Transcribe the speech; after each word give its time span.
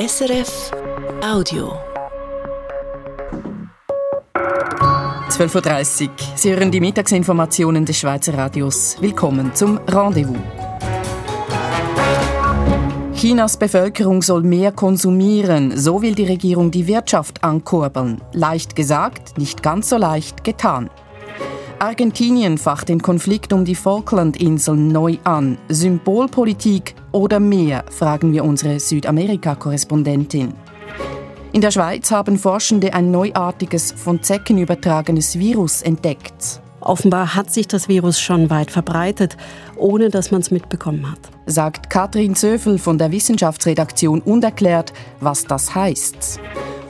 SRF 0.00 0.70
Audio. 1.22 1.74
12.30 5.28 6.04
Uhr. 6.06 6.10
Sie 6.36 6.54
hören 6.54 6.70
die 6.70 6.80
Mittagsinformationen 6.80 7.84
des 7.84 7.98
Schweizer 7.98 8.32
Radios. 8.32 8.96
Willkommen 9.02 9.54
zum 9.54 9.78
Rendezvous. 9.86 10.38
Chinas 13.14 13.58
Bevölkerung 13.58 14.22
soll 14.22 14.42
mehr 14.42 14.72
konsumieren, 14.72 15.76
so 15.76 16.00
will 16.00 16.14
die 16.14 16.24
Regierung 16.24 16.70
die 16.70 16.86
Wirtschaft 16.86 17.44
ankurbeln. 17.44 18.22
Leicht 18.32 18.74
gesagt, 18.74 19.36
nicht 19.36 19.62
ganz 19.62 19.90
so 19.90 19.98
leicht 19.98 20.44
getan. 20.44 20.88
Argentinien 21.78 22.56
facht 22.56 22.88
den 22.88 23.02
Konflikt 23.02 23.52
um 23.52 23.66
die 23.66 23.74
Falklandinseln 23.74 24.88
neu 24.88 25.18
an. 25.24 25.58
Symbolpolitik 25.68 26.94
oder 27.12 27.40
mehr, 27.40 27.84
fragen 27.90 28.32
wir 28.32 28.44
unsere 28.44 28.78
Südamerika-Korrespondentin. 28.78 30.54
In 31.52 31.60
der 31.60 31.70
Schweiz 31.70 32.10
haben 32.10 32.38
Forschende 32.38 32.94
ein 32.94 33.10
neuartiges, 33.10 33.92
von 33.92 34.22
Zecken 34.22 34.58
übertragenes 34.58 35.38
Virus 35.38 35.82
entdeckt. 35.82 36.60
Offenbar 36.80 37.34
hat 37.34 37.50
sich 37.50 37.68
das 37.68 37.88
Virus 37.88 38.20
schon 38.20 38.48
weit 38.50 38.70
verbreitet, 38.70 39.36
ohne 39.76 40.08
dass 40.08 40.30
man 40.30 40.40
es 40.40 40.50
mitbekommen 40.50 41.10
hat. 41.10 41.18
Sagt 41.46 41.90
Katrin 41.90 42.34
Zöfel 42.34 42.78
von 42.78 42.98
der 42.98 43.12
Wissenschaftsredaktion 43.12 44.20
und 44.20 44.44
erklärt, 44.44 44.92
was 45.20 45.44
das 45.44 45.74
heißt. 45.74 46.40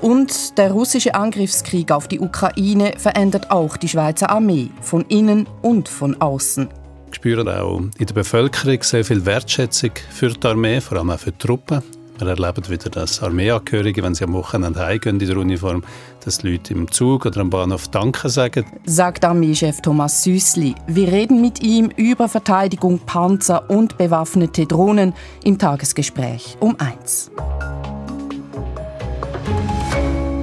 Und 0.01 0.57
der 0.59 0.73
russische 0.73 1.15
Angriffskrieg 1.15 1.91
auf 1.91 2.09
die 2.09 2.21
Ukraine 2.21 2.93
verändert 2.97 3.51
auch 3.51 3.77
die 3.77 3.89
Schweizer 3.89 4.31
Armee, 4.31 4.71
von 4.81 5.05
innen 5.09 5.47
und 5.61 5.89
von 5.89 6.21
außen. 6.21 6.69
Spüren 7.15 7.49
auch 7.49 7.81
in 7.99 8.07
der 8.07 8.15
Bevölkerung 8.15 8.83
sehr 8.83 9.05
viel 9.05 9.25
Wertschätzung 9.27 9.91
für 10.11 10.31
die 10.31 10.47
Armee, 10.47 10.81
vor 10.81 10.99
allem 10.99 11.11
auch 11.11 11.19
für 11.19 11.33
die 11.33 11.39
Truppen. 11.39 11.83
Wir 12.21 12.29
erleben 12.29 12.69
wieder, 12.69 12.91
dass 12.91 13.23
Armeeangehörige, 13.23 14.03
wenn 14.03 14.15
sie 14.15 14.25
am 14.25 14.35
Wochenende 14.35 14.81
heimgehen 14.81 15.19
in 15.19 15.27
der 15.27 15.39
Uniform, 15.39 15.83
dass 16.23 16.39
die 16.39 16.51
Leute 16.51 16.75
im 16.75 16.91
Zug 16.91 17.25
oder 17.25 17.41
am 17.41 17.49
Bahnhof 17.49 17.89
Danke 17.89 18.29
sagen. 18.29 18.67
Sagt 18.85 19.25
Armeechef 19.25 19.81
Thomas 19.81 20.23
Süßli. 20.23 20.75
Wir 20.87 21.09
reden 21.09 21.41
mit 21.41 21.63
ihm 21.63 21.91
über 21.97 22.29
Verteidigung, 22.29 22.99
Panzer 23.07 23.71
und 23.71 23.97
bewaffnete 23.97 24.67
Drohnen 24.67 25.15
im 25.45 25.57
Tagesgespräch 25.57 26.59
um 26.61 26.77
eins. 26.79 27.31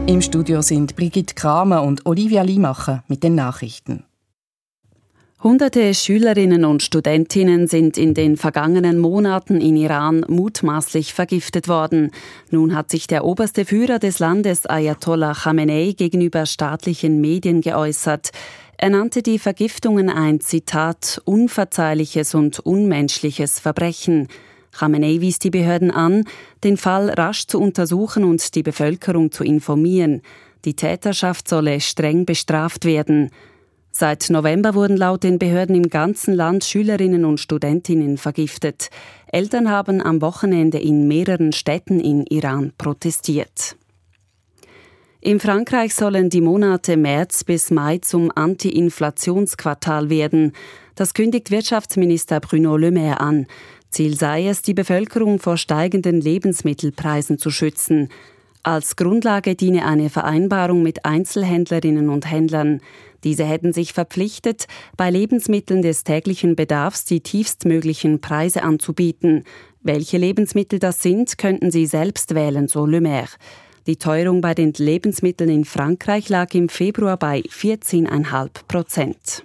Im 0.08 0.22
Studio 0.22 0.64
sind 0.64 0.96
Brigitte 0.96 1.36
Kramer 1.36 1.84
und 1.84 2.08
Olivia 2.08 2.42
Limacher 2.42 3.04
mit 3.08 3.24
den 3.24 3.36
Nachrichten. 3.36 4.07
Hunderte 5.44 5.94
Schülerinnen 5.94 6.66
und 6.66 6.82
Studentinnen 6.82 7.68
sind 7.68 7.96
in 8.00 8.16
den 8.16 8.38
vergangenen 8.38 8.98
Monaten 8.98 9.62
in 9.62 9.78
Iran 9.78 10.26
mutmaßlich 10.28 11.14
vergiftet 11.14 11.68
worden. 11.68 12.10
Nun 12.50 12.76
hat 12.76 12.90
sich 12.90 13.06
der 13.06 13.24
oberste 13.24 13.64
Führer 13.64 14.00
des 14.00 14.18
Landes 14.18 14.66
Ayatollah 14.66 15.36
Khamenei 15.36 15.94
gegenüber 15.96 16.48
staatlichen 16.48 17.22
Medien 17.22 17.62
geäußert. 17.62 18.32
Er 18.78 18.90
nannte 18.90 19.22
die 19.22 19.38
Vergiftungen 19.38 20.10
ein 20.10 20.40
Zitat 20.40 21.22
unverzeihliches 21.24 22.34
und 22.34 22.60
unmenschliches 22.60 23.60
Verbrechen. 23.60 24.30
Khamenei 24.72 25.22
wies 25.22 25.38
die 25.38 25.52
Behörden 25.52 25.92
an, 25.92 26.24
den 26.64 26.78
Fall 26.78 27.12
rasch 27.12 27.46
zu 27.46 27.62
untersuchen 27.62 28.24
und 28.24 28.56
die 28.56 28.64
Bevölkerung 28.64 29.32
zu 29.32 29.44
informieren. 29.44 30.24
Die 30.66 30.74
Täterschaft 30.74 31.48
solle 31.48 31.80
streng 31.80 32.26
bestraft 32.26 32.86
werden. 32.86 33.30
Seit 34.00 34.30
November 34.30 34.76
wurden 34.76 34.96
laut 34.96 35.24
den 35.24 35.40
Behörden 35.40 35.74
im 35.74 35.90
ganzen 35.90 36.36
Land 36.36 36.64
Schülerinnen 36.64 37.26
und 37.26 37.40
Studentinnen 37.40 38.20
vergiftet. 38.20 38.92
Eltern 39.26 39.72
haben 39.72 40.04
am 40.04 40.22
Wochenende 40.22 40.78
in 40.78 41.08
mehreren 41.08 41.52
Städten 41.52 42.00
in 42.00 42.24
Iran 42.28 42.74
protestiert. 42.78 43.76
In 45.20 45.40
Frankreich 45.40 45.96
sollen 45.96 46.30
die 46.30 46.42
Monate 46.42 46.96
März 46.96 47.44
bis 47.44 47.72
Mai 47.72 47.98
zum 47.98 48.32
Anti-Inflationsquartal 48.36 50.12
werden. 50.12 50.54
Das 50.94 51.16
kündigt 51.16 51.50
Wirtschaftsminister 51.50 52.40
Bruno 52.40 52.78
Le 52.78 52.92
Maire 52.92 53.20
an. 53.20 53.48
Ziel 53.90 54.16
sei 54.16 54.46
es, 54.46 54.62
die 54.62 54.76
Bevölkerung 54.76 55.40
vor 55.40 55.58
steigenden 55.58 56.22
Lebensmittelpreisen 56.22 57.40
zu 57.40 57.50
schützen. 57.50 58.10
Als 58.62 58.98
Grundlage 58.98 59.56
diene 59.56 59.86
eine 59.86 60.10
Vereinbarung 60.10 60.84
mit 60.84 61.06
Einzelhändlerinnen 61.06 62.10
und 62.10 62.30
Händlern. 62.30 62.82
Diese 63.24 63.46
hätten 63.46 63.74
sich 63.74 63.94
verpflichtet, 63.94 64.68
bei 64.96 65.10
Lebensmitteln 65.10 65.82
des 65.82 66.04
täglichen 66.04 66.56
Bedarfs 66.56 67.06
die 67.06 67.22
tiefstmöglichen 67.22 68.22
Preise 68.22 68.64
anzubieten. 68.64 69.44
Welche 69.82 70.18
Lebensmittel 70.18 70.80
das 70.80 71.02
sind, 71.02 71.38
könnten 71.38 71.72
sie 71.72 71.86
selbst 71.86 72.36
wählen, 72.36 72.68
so 72.68 72.86
Le 72.86 73.02
Maire. 73.02 73.30
Die 73.88 73.96
Teuerung 73.96 74.42
bei 74.42 74.54
den 74.54 74.74
Lebensmitteln 74.74 75.50
in 75.50 75.64
Frankreich 75.64 76.28
lag 76.28 76.54
im 76.54 76.68
Februar 76.68 77.16
bei 77.16 77.40
14,5 77.40 78.50
Prozent. 78.68 79.44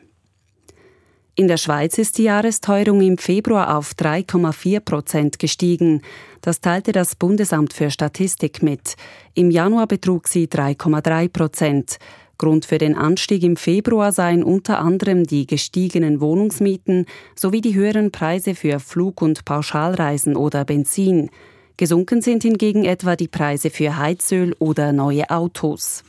In 1.35 1.49
der 1.49 1.57
Schweiz 1.57 1.97
ist 1.97 2.19
die 2.19 2.25
Jahresteuerung 2.25 3.01
im 3.01 3.17
Februar 3.17 3.79
auf 3.79 3.93
3,4 3.93 4.81
Prozent 4.81 5.39
gestiegen. 5.39 6.03
Das 6.43 6.61
teilte 6.61 6.93
das 6.93 7.15
Bundesamt 7.15 7.73
für 7.73 7.91
Statistik 7.91 8.63
mit. 8.63 8.97
Im 9.33 9.51
Januar 9.51 9.87
betrug 9.87 10.29
sie 10.29 10.47
3,3 10.47 11.29
Prozent. 11.29 11.99
Grund 12.39 12.65
für 12.65 12.79
den 12.79 12.97
Anstieg 12.97 13.43
im 13.43 13.57
Februar 13.57 14.13
seien 14.13 14.43
unter 14.43 14.79
anderem 14.81 15.25
die 15.25 15.47
gestiegenen 15.47 16.21
Wohnungsmieten 16.21 17.07
sowie 17.37 17.61
die 17.61 17.75
höheren 17.75 18.11
Preise 18.11 18.55
für 18.55 18.81
Flug- 18.81 19.23
und 19.23 19.45
Pauschalreisen 19.45 20.37
oder 20.37 20.65
Benzin. 20.65 21.31
Gesunken 21.77 22.23
sind 22.23 22.43
hingegen 22.43 22.85
etwa 22.85 23.17
die 23.17 23.29
Preise 23.29 23.71
für 23.71 23.97
Heizöl 23.97 24.55
oder 24.59 24.93
neue 24.93 25.31
Autos. 25.31 26.05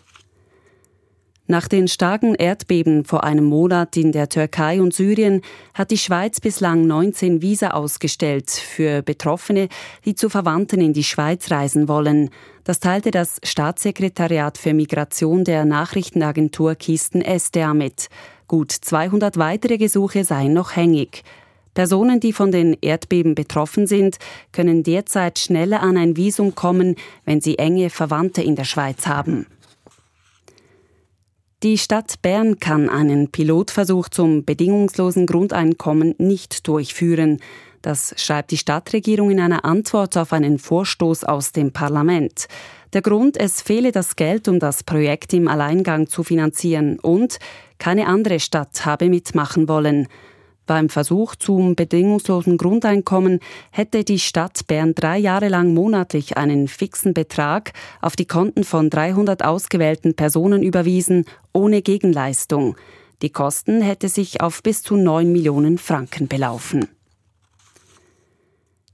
Nach 1.46 1.68
den 1.68 1.90
starken 1.90 2.36
Erdbeben 2.36 3.04
vor 3.04 3.26
einem 3.26 3.44
Monat 3.44 3.98
in 3.98 4.14
der 4.14 4.30
Türkei 4.30 4.82
und 4.82 4.94
Syrien 4.94 5.42
hat 5.74 5.92
die 5.92 5.98
Schweiz 5.98 6.40
bislang 6.40 6.88
19 6.88 7.42
Visa 7.42 7.72
ausgestellt 7.72 8.50
für 8.50 9.02
Betroffene, 9.02 9.68
die 10.06 10.16
zu 10.16 10.30
Verwandten 10.30 10.80
in 10.80 10.94
die 10.94 11.04
Schweiz 11.04 11.52
reisen 11.52 11.90
wollen. 11.90 12.30
Das 12.64 12.80
teilte 12.80 13.12
das 13.12 13.42
Staatssekretariat 13.44 14.58
für 14.58 14.74
Migration 14.74 15.44
der 15.44 15.66
Nachrichtenagentur 15.66 16.76
Kisten 16.76 17.22
SDA 17.22 17.74
mit. 17.74 18.08
Gut 18.48 18.72
200 18.72 19.38
weitere 19.38 19.78
Gesuche 19.78 20.24
seien 20.24 20.54
noch 20.54 20.78
hängig. 20.78 21.24
Personen, 21.74 22.22
die 22.22 22.32
von 22.32 22.52
den 22.52 22.78
Erdbeben 22.80 23.36
betroffen 23.36 23.86
sind, 23.86 24.18
können 24.54 24.84
derzeit 24.84 25.40
schneller 25.40 25.82
an 25.82 25.98
ein 25.98 26.16
Visum 26.16 26.56
kommen, 26.56 26.96
wenn 27.26 27.42
sie 27.42 27.58
enge 27.58 27.90
Verwandte 27.90 28.42
in 28.42 28.56
der 28.56 28.64
Schweiz 28.64 29.08
haben. 29.08 29.46
Die 31.64 31.78
Stadt 31.78 32.22
Bern 32.22 32.60
kann 32.60 32.90
einen 32.90 33.32
Pilotversuch 33.32 34.10
zum 34.10 34.44
bedingungslosen 34.44 35.26
Grundeinkommen 35.26 36.14
nicht 36.18 36.68
durchführen. 36.68 37.40
Das 37.82 38.14
schreibt 38.18 38.52
die 38.52 38.58
Stadtregierung 38.58 39.32
in 39.32 39.40
einer 39.40 39.64
Antwort 39.64 40.18
auf 40.18 40.34
einen 40.34 40.60
Vorstoß 40.60 41.24
aus 41.24 41.54
dem 41.54 41.72
Parlament. 41.72 42.50
Der 42.92 43.02
Grund, 43.02 43.38
es 43.38 43.62
fehle 43.62 43.94
das 43.94 44.18
Geld, 44.18 44.50
um 44.50 44.60
das 44.60 44.84
Projekt 44.84 45.32
im 45.32 45.48
Alleingang 45.48 46.08
zu 46.08 46.24
finanzieren 46.24 47.00
und 47.00 47.40
keine 47.78 48.08
andere 48.08 48.42
Stadt 48.42 48.86
habe 48.86 49.08
mitmachen 49.08 49.70
wollen. 49.70 50.10
Beim 50.66 50.88
Versuch 50.88 51.36
zum 51.36 51.76
bedingungslosen 51.76 52.58
Grundeinkommen 52.58 53.40
hätte 53.72 54.06
die 54.06 54.20
Stadt 54.20 54.66
Bern 54.68 54.96
drei 54.96 55.18
Jahre 55.18 55.50
lang 55.50 55.74
monatlich 55.74 56.38
einen 56.38 56.70
fixen 56.70 57.14
Betrag 57.14 57.74
auf 58.02 58.16
die 58.16 58.26
Konten 58.26 58.64
von 58.64 58.90
300 58.90 59.44
ausgewählten 59.44 60.16
Personen 60.16 60.64
überwiesen, 60.64 61.26
ohne 61.52 61.82
Gegenleistung. 61.82 62.78
Die 63.22 63.30
Kosten 63.30 63.82
hätte 63.82 64.08
sich 64.08 64.42
auf 64.42 64.64
bis 64.64 64.84
zu 64.84 64.96
9 64.96 65.32
Millionen 65.32 65.78
Franken 65.78 66.28
belaufen. 66.30 66.88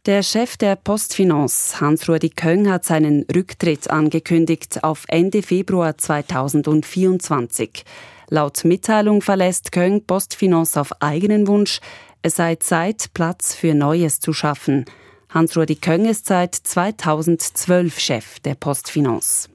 Der 0.05 0.23
Chef 0.23 0.57
der 0.57 0.75
Postfinance, 0.75 1.79
Hans-Rudi 1.81 2.29
Köng, 2.29 2.69
hat 2.69 2.85
seinen 2.85 3.25
Rücktritt 3.35 3.91
angekündigt 3.91 4.83
auf 4.83 5.03
Ende 5.07 5.43
Februar 5.43 5.97
2024. 5.97 7.83
Laut 8.29 8.63
Mitteilung 8.63 9.21
verlässt 9.21 9.71
Köng 9.71 10.05
Postfinance 10.05 10.79
auf 10.79 10.91
eigenen 11.01 11.47
Wunsch. 11.47 11.79
Es 12.21 12.35
sei 12.35 12.55
Zeit, 12.55 13.07
Platz 13.13 13.55
für 13.55 13.73
Neues 13.73 14.19
zu 14.19 14.33
schaffen. 14.33 14.85
Hans-Rudi 15.29 15.75
Köng 15.75 16.05
ist 16.05 16.27
seit 16.27 16.53
2012 16.55 17.99
Chef 17.99 18.39
der 18.39 18.55
Postfinance. 18.55 19.49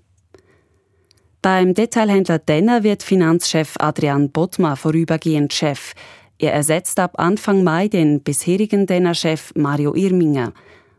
Beim 1.41 1.75
Detailhändler 1.75 2.39
Denner 2.39 2.83
wird 2.83 3.03
Finanzchef 3.03 3.75
Adrian 3.79 4.31
Bottmar 4.31 4.77
vorübergehend 4.77 5.53
Chef. 5.53 5.93
Er 6.39 6.53
ersetzt 6.53 6.99
ab 6.99 7.19
Anfang 7.19 7.63
Mai 7.63 7.89
den 7.89 8.23
bisherigen 8.23 8.87
Denner-Chef 8.87 9.53
Mario 9.55 9.95
Irminger. 9.95 10.53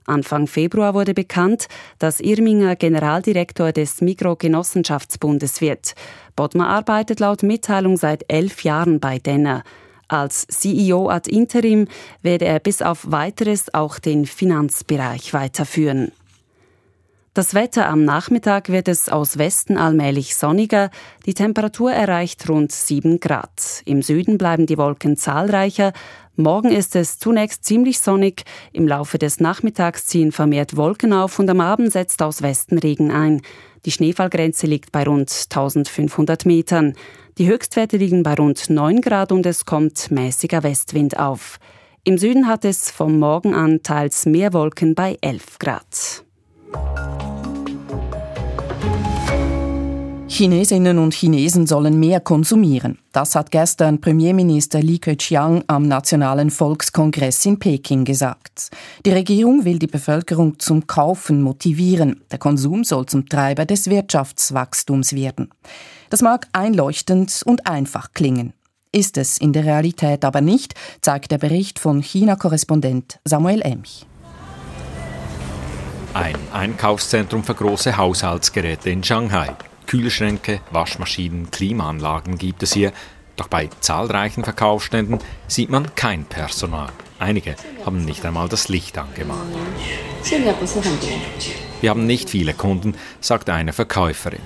Anfang 0.06 0.48
Februar 0.48 0.94
wurde 0.94 1.14
bekannt, 1.14 1.68
dass 2.00 2.20
Irminger 2.20 2.76
Generaldirektor 2.76 3.72
des 3.72 4.02
Mikrogenossenschaftsbundes 4.02 5.62
wird. 5.62 5.96
Bodmer 6.36 6.70
arbeitet 6.70 7.20
laut 7.20 7.44
Mitteilung 7.44 7.98
seit 7.98 8.26
elf 8.28 8.64
Jahren 8.64 9.00
bei 9.00 9.20
Denner. 9.20 9.64
Als 10.08 10.46
CEO 10.48 11.10
ad 11.10 11.30
interim 11.30 11.88
werde 12.22 12.46
er 12.46 12.60
bis 12.60 12.82
auf 12.82 13.10
weiteres 13.10 13.74
auch 13.74 13.98
den 13.98 14.26
Finanzbereich 14.26 15.34
weiterführen. 15.34 16.12
Das 17.36 17.54
Wetter 17.54 17.90
am 17.90 18.06
Nachmittag 18.06 18.70
wird 18.70 18.88
es 18.88 19.10
aus 19.10 19.38
Westen 19.38 19.78
allmählich 19.78 20.38
sonniger. 20.38 20.90
Die 21.26 21.34
Temperatur 21.34 21.92
erreicht 21.92 22.48
rund 22.48 22.72
7 22.72 23.20
Grad. 23.20 23.82
Im 23.84 24.02
Süden 24.02 24.38
bleiben 24.38 24.68
die 24.68 24.78
Wolken 24.78 25.18
zahlreicher. 25.18 25.92
Morgen 26.38 26.72
ist 26.72 26.96
es 26.96 27.20
zunächst 27.20 27.66
ziemlich 27.66 28.00
sonnig. 28.00 28.46
Im 28.72 28.88
Laufe 28.88 29.18
des 29.18 29.42
Nachmittags 29.42 30.06
ziehen 30.06 30.32
vermehrt 30.32 30.78
Wolken 30.78 31.12
auf 31.12 31.38
und 31.38 31.50
am 31.50 31.60
Abend 31.60 31.92
setzt 31.92 32.22
aus 32.22 32.42
Westen 32.42 32.78
Regen 32.78 33.12
ein. 33.12 33.42
Die 33.84 33.92
Schneefallgrenze 33.92 34.66
liegt 34.66 34.94
bei 34.94 35.04
rund 35.04 35.30
1500 35.30 36.46
Metern. 36.46 36.94
Die 37.38 37.50
Höchstwerte 37.50 37.98
liegen 37.98 38.24
bei 38.24 38.36
rund 38.36 38.70
9 38.70 39.02
Grad 39.02 39.34
und 39.34 39.46
es 39.46 39.66
kommt 39.66 40.10
mäßiger 40.10 40.64
Westwind 40.64 41.20
auf. 41.20 41.60
Im 42.06 42.18
Süden 42.18 42.48
hat 42.48 42.64
es 42.64 42.90
vom 42.90 43.20
Morgen 43.20 43.54
an 43.54 43.84
teils 43.84 44.26
mehr 44.26 44.54
Wolken 44.54 44.96
bei 44.96 45.18
11 45.20 45.60
Grad. 45.60 46.25
Chinesinnen 50.36 50.98
und 50.98 51.14
Chinesen 51.14 51.66
sollen 51.66 51.98
mehr 51.98 52.20
konsumieren. 52.20 52.98
Das 53.14 53.36
hat 53.36 53.52
gestern 53.52 54.02
Premierminister 54.02 54.82
Li 54.82 55.00
Keqiang 55.00 55.64
am 55.68 55.88
Nationalen 55.88 56.52
Volkskongress 56.52 57.46
in 57.46 57.58
Peking 57.58 58.04
gesagt. 58.04 58.70
Die 59.06 59.12
Regierung 59.12 59.64
will 59.64 59.80
die 59.80 59.88
Bevölkerung 59.88 60.60
zum 60.60 60.88
Kaufen 60.88 61.42
motivieren. 61.42 62.20
Der 62.32 62.38
Konsum 62.38 62.84
soll 62.84 63.06
zum 63.06 63.30
Treiber 63.30 63.64
des 63.66 63.90
Wirtschaftswachstums 63.90 65.14
werden. 65.14 65.52
Das 66.10 66.22
mag 66.22 66.50
einleuchtend 66.52 67.42
und 67.46 67.66
einfach 67.66 68.12
klingen. 68.14 68.52
Ist 68.92 69.18
es 69.18 69.38
in 69.38 69.54
der 69.54 69.64
Realität 69.64 70.26
aber 70.26 70.42
nicht, 70.42 70.74
zeigt 71.00 71.32
der 71.32 71.38
Bericht 71.38 71.80
von 71.80 72.02
China-Korrespondent 72.02 73.20
Samuel 73.24 73.62
Emch. 73.62 74.06
Ein 76.16 76.38
Einkaufszentrum 76.54 77.44
für 77.44 77.56
große 77.56 77.98
Haushaltsgeräte 77.98 78.90
in 78.90 79.04
Shanghai. 79.04 79.54
Kühlschränke, 79.86 80.62
Waschmaschinen, 80.72 81.52
Klimaanlagen 81.52 82.38
gibt 82.38 82.64
es 82.64 82.72
hier. 82.72 82.94
Doch 83.36 83.50
bei 83.50 83.70
zahlreichen 83.82 84.46
Verkaufsständen 84.46 85.20
sieht 85.50 85.70
man 85.70 85.94
kein 85.96 86.24
Personal. 86.24 86.88
Einige 87.20 87.58
haben 87.86 88.06
nicht 88.06 88.26
einmal 88.26 88.48
das 88.48 88.70
Licht 88.70 88.98
angemacht. 88.98 89.42
Wir 91.82 91.90
haben 91.90 92.06
nicht 92.06 92.30
viele 92.30 92.54
Kunden, 92.54 92.96
sagt 93.20 93.50
eine 93.50 93.74
Verkäuferin. 93.74 94.40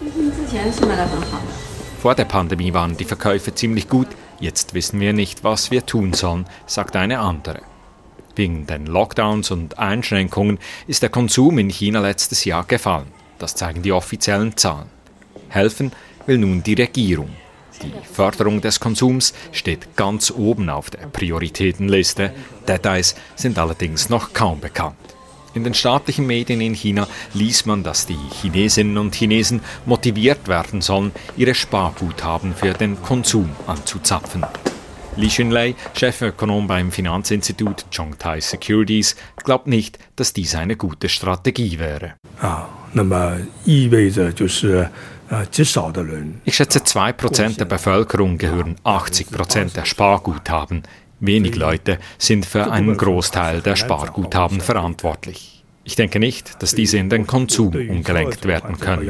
Vor 2.02 2.16
der 2.16 2.26
Pandemie 2.26 2.74
waren 2.74 2.98
die 2.98 3.06
Verkäufe 3.06 3.54
ziemlich 3.54 3.88
gut, 3.88 4.08
jetzt 4.40 4.74
wissen 4.74 5.00
wir 5.00 5.14
nicht, 5.14 5.44
was 5.44 5.70
wir 5.70 5.86
tun 5.86 6.14
sollen, 6.14 6.48
sagt 6.66 6.96
eine 6.96 7.20
andere. 7.20 7.62
Wegen 8.36 8.66
den 8.66 8.86
Lockdowns 8.86 9.52
und 9.52 9.80
Einschränkungen 9.80 10.60
ist 10.88 11.02
der 11.02 11.10
Konsum 11.10 11.58
in 11.58 11.70
China 11.70 12.02
letztes 12.02 12.46
Jahr 12.46 12.64
gefallen. 12.64 13.08
Das 13.38 13.56
zeigen 13.56 13.82
die 13.82 13.92
offiziellen 13.92 14.56
Zahlen. 14.58 14.88
Helfen 15.50 15.92
will 16.26 16.38
nun 16.38 16.64
die 16.64 16.76
Regierung. 16.76 17.30
Die 17.82 17.94
Förderung 18.14 18.60
des 18.62 18.80
Konsums 18.80 19.34
steht 19.52 19.96
ganz 19.96 20.32
oben 20.32 20.70
auf 20.70 20.90
der 20.90 21.08
Prioritätenliste. 21.08 22.34
Details 22.68 23.16
sind 23.36 23.58
allerdings 23.58 24.10
noch 24.10 24.34
kaum 24.34 24.60
bekannt. 24.60 24.98
In 25.54 25.64
den 25.64 25.74
staatlichen 25.74 26.28
Medien 26.28 26.62
in 26.62 26.74
China 26.74 27.08
ließ 27.34 27.66
man, 27.66 27.84
dass 27.84 28.06
die 28.06 28.18
Chinesinnen 28.42 28.98
und 28.98 29.16
Chinesen 29.16 29.62
motiviert 29.86 30.48
werden 30.48 30.82
sollen, 30.82 31.12
ihre 31.38 31.56
Sparguthaben 31.56 32.54
für 32.54 32.74
den 32.74 33.02
Konsum 33.02 33.50
anzuzapfen. 33.66 34.46
Li 35.20 35.28
Xunlei, 35.28 35.76
Chefökonom 35.94 36.66
beim 36.66 36.92
Finanzinstitut 36.92 37.86
Chongtai 37.94 38.40
Securities, 38.40 39.18
glaubt 39.44 39.68
nicht, 39.68 40.00
dass 40.16 40.32
dies 40.32 40.56
eine 40.56 40.78
gute 40.78 41.10
Strategie 41.10 41.78
wäre. 41.78 42.14
Ich 46.46 46.56
schätze, 46.56 46.80
2% 46.80 47.58
der 47.58 47.66
Bevölkerung 47.66 48.38
gehören 48.38 48.78
80% 48.86 49.74
der 49.74 49.84
Sparguthaben. 49.84 50.84
Wenig 51.20 51.56
Leute 51.58 52.00
sind 52.18 52.46
für 52.46 52.72
einen 52.72 52.96
Großteil 52.96 53.62
der 53.62 53.76
Sparguthaben 53.76 54.62
verantwortlich. 54.62 55.66
Ich 55.84 55.98
denke 55.98 56.20
nicht, 56.20 56.64
dass 56.64 56.76
diese 56.76 56.98
in 56.98 57.10
den 57.10 57.28
Konsum 57.28 57.76
umgelenkt 57.76 58.46
werden 58.46 58.80
können. 58.80 59.06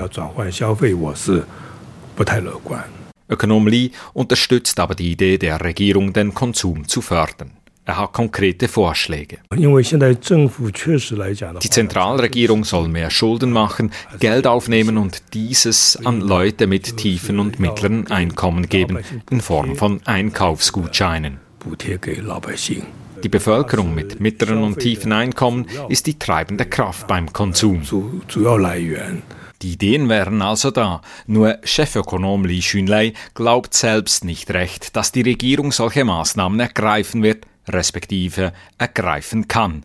Ökonom 3.30 3.68
Li 3.68 3.92
unterstützt 4.14 4.80
aber 4.80 4.96
die 4.96 5.12
Idee 5.12 5.38
der 5.38 5.64
Regierung, 5.64 6.14
den 6.14 6.34
Konsum 6.34 6.88
zu 6.88 7.02
fördern. 7.02 7.52
Er 7.86 7.98
hat 7.98 8.14
konkrete 8.14 8.68
Vorschläge. 8.68 9.40
Die 9.52 9.66
Zentralregierung 11.70 12.64
soll 12.64 12.88
mehr 12.88 13.10
Schulden 13.10 13.52
machen, 13.52 13.92
Geld 14.20 14.46
aufnehmen 14.46 15.00
und 15.00 15.34
dieses 15.34 15.98
an 16.06 16.22
Leute 16.22 16.68
mit 16.68 16.98
tiefen 16.98 17.40
und 17.40 17.60
mittleren 17.60 18.06
Einkommen 18.12 18.70
geben, 18.70 19.00
in 19.32 19.42
Form 19.42 19.76
von 19.76 20.02
Einkaufsgutscheinen. 20.06 21.40
Die 23.24 23.30
Bevölkerung 23.30 23.96
mit 23.96 24.20
mittleren 24.20 24.64
und 24.64 24.78
tiefen 24.78 25.12
Einkommen 25.12 25.66
ist 25.90 26.06
die 26.06 26.20
treibende 26.20 26.66
Kraft 26.66 27.08
beim 27.08 27.34
Konsum. 27.34 27.82
Die 29.62 29.74
Ideen 29.74 30.08
wären 30.08 30.42
also 30.42 30.72
da, 30.72 31.02
nur 31.28 31.60
Chefökonom 31.66 32.46
Li 32.46 32.60
Xunlei 32.60 33.14
glaubt 33.34 33.74
selbst 33.74 34.24
nicht 34.24 34.52
recht, 34.52 34.96
dass 34.96 35.12
die 35.12 35.22
Regierung 35.22 35.74
solche 35.74 36.06
Maßnahmen 36.06 36.60
ergreifen 36.62 37.24
wird, 37.24 37.46
respektive 37.68 38.54
ergreifen 38.78 39.50
kann. 39.50 39.84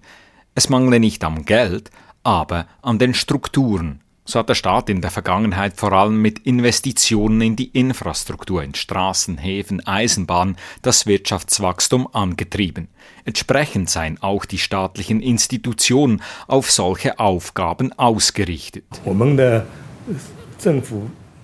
Es 0.55 0.69
mangle 0.69 1.01
nicht 1.01 1.25
am 1.25 1.45
Geld, 1.45 1.91
aber 2.23 2.69
an 2.83 3.01
den 3.01 3.15
Strukturen. 3.15 4.01
So 4.27 4.39
hat 4.39 4.49
der 4.49 4.55
Staat 4.55 4.89
in 4.89 5.03
der 5.03 5.11
Vergangenheit 5.11 5.77
vor 5.77 5.93
allem 5.93 6.23
mit 6.23 6.39
Investitionen 6.41 7.43
in 7.43 7.57
die 7.57 7.69
Infrastruktur, 7.69 8.63
in 8.63 8.75
Straßen, 8.75 9.37
Häfen, 9.37 9.87
Eisenbahnen 9.87 10.57
das 10.81 11.05
Wirtschaftswachstum 11.05 12.09
angetrieben. 12.11 12.89
Entsprechend 13.27 13.91
seien 13.91 14.23
auch 14.23 14.47
die 14.47 14.59
staatlichen 14.59 15.21
Institutionen 15.21 16.23
auf 16.47 16.71
solche 16.71 17.19
Aufgaben 17.19 17.93
ausgerichtet. 17.93 18.85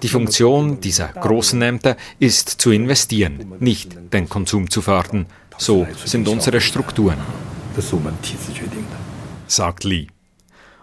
Die 0.03 0.09
Funktion 0.09 0.81
dieser 0.81 1.09
großen 1.09 1.61
Ämter 1.61 1.99
ist 2.19 2.49
zu 2.49 2.71
investieren, 2.71 3.53
nicht 3.61 3.99
den 4.15 4.27
Konsum 4.27 4.71
zu 4.71 4.81
fördern. 4.81 5.27
So 5.59 5.87
sind 6.06 6.27
unsere 6.29 6.62
Strukturen, 6.62 7.19
sagt 9.47 9.85
Lee. 9.85 10.06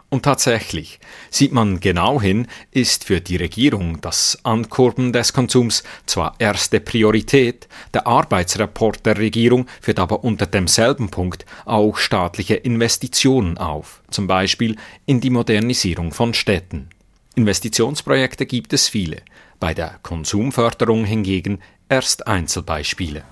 Und 0.10 0.24
tatsächlich, 0.24 1.00
sieht 1.30 1.52
man 1.52 1.82
genau 1.82 2.22
hin, 2.22 2.48
ist 2.72 3.04
für 3.04 3.20
die 3.20 3.36
Regierung 3.36 4.00
das 4.00 4.40
Ankurbeln 4.44 5.12
des 5.12 5.34
Konsums 5.34 5.84
zwar 6.06 6.36
erste 6.40 6.80
Priorität, 6.80 7.68
der 7.94 8.08
Arbeitsrapport 8.08 9.06
der 9.06 9.18
Regierung 9.18 9.68
führt 9.82 10.00
aber 10.00 10.24
unter 10.24 10.46
demselben 10.46 11.10
Punkt 11.10 11.46
auch 11.66 11.98
staatliche 11.98 12.56
Investitionen 12.56 13.58
auf, 13.58 14.02
zum 14.10 14.28
Beispiel 14.28 14.78
in 15.06 15.20
die 15.20 15.30
Modernisierung 15.30 16.14
von 16.14 16.34
Städten. 16.34 16.88
Investitionsprojekte 17.36 18.46
gibt 18.46 18.72
es 18.72 18.88
viele, 18.88 19.18
bei 19.60 19.74
der 19.74 20.00
Konsumförderung 20.04 21.04
hingegen 21.04 21.60
erst 21.90 22.28
Einzelbeispiele. 22.28 23.24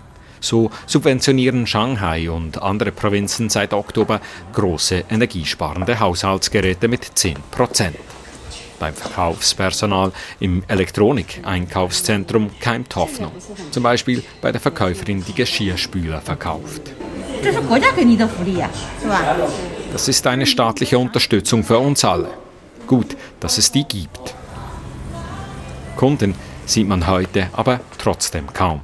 So 0.46 0.70
subventionieren 0.86 1.66
Shanghai 1.66 2.30
und 2.30 2.62
andere 2.62 2.92
Provinzen 2.92 3.50
seit 3.50 3.74
Oktober 3.74 4.22
große 4.54 5.06
energiesparende 5.10 6.00
Haushaltsgeräte 6.00 6.88
mit 6.88 7.04
10% 7.04 7.94
Beim 8.80 8.94
Verkaufspersonal 8.94 10.12
im 10.40 10.64
Elektronik-Einkaufszentrum 10.68 12.52
keimt 12.60 12.96
Hoffnung. 12.96 13.32
Zum 13.72 13.82
Beispiel 13.82 14.24
bei 14.40 14.52
der 14.52 14.62
Verkäuferin, 14.62 15.26
die 15.26 15.34
Geschirrspüler 15.34 16.22
verkauft. 16.22 16.92
Das 19.92 20.08
ist 20.08 20.28
eine 20.28 20.46
staatliche 20.46 21.00
Unterstützung 21.00 21.64
für 21.64 21.80
uns 21.80 22.06
alle. 22.06 22.30
Gut, 22.86 23.18
dass 23.40 23.58
es 23.58 23.72
die 23.72 23.84
gibt. 23.84 24.36
Kunden 25.96 26.36
sieht 26.68 26.88
man 26.88 27.08
heute 27.08 27.50
aber 27.54 27.80
trotzdem 27.98 28.54
kaum. 28.54 28.82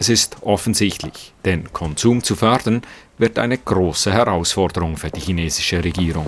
Es 0.00 0.08
ist 0.08 0.38
offensichtlich, 0.40 1.34
den 1.44 1.74
Konsum 1.74 2.22
zu 2.22 2.34
fördern 2.34 2.80
wird 3.18 3.38
eine 3.38 3.58
große 3.58 4.10
Herausforderung 4.10 4.96
für 4.96 5.10
die 5.10 5.20
chinesische 5.20 5.84
Regierung. 5.84 6.26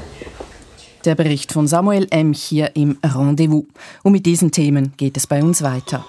Der 1.07 1.15
Bericht 1.15 1.53
von 1.53 1.67
Samuel 1.67 2.07
M. 2.11 2.35
hier 2.35 2.77
im 2.77 2.99
Rendezvous. 3.03 3.65
Und 4.03 4.13
mit 4.13 4.27
diesen 4.27 4.53
Themen 4.53 4.93
geht 4.99 5.17
es 5.17 5.27
bei 5.27 5.43
uns 5.43 5.63
weiter. 5.63 6.05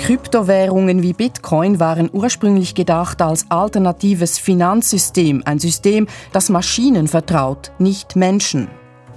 Kryptowährungen 0.00 1.02
wie 1.04 1.12
Bitcoin 1.12 1.78
waren 1.78 2.10
ursprünglich 2.12 2.74
gedacht 2.74 3.22
als 3.22 3.48
alternatives 3.48 4.40
Finanzsystem, 4.40 5.44
ein 5.44 5.60
System, 5.60 6.08
das 6.32 6.48
Maschinen 6.48 7.06
vertraut, 7.06 7.70
nicht 7.78 8.16
Menschen. 8.16 8.66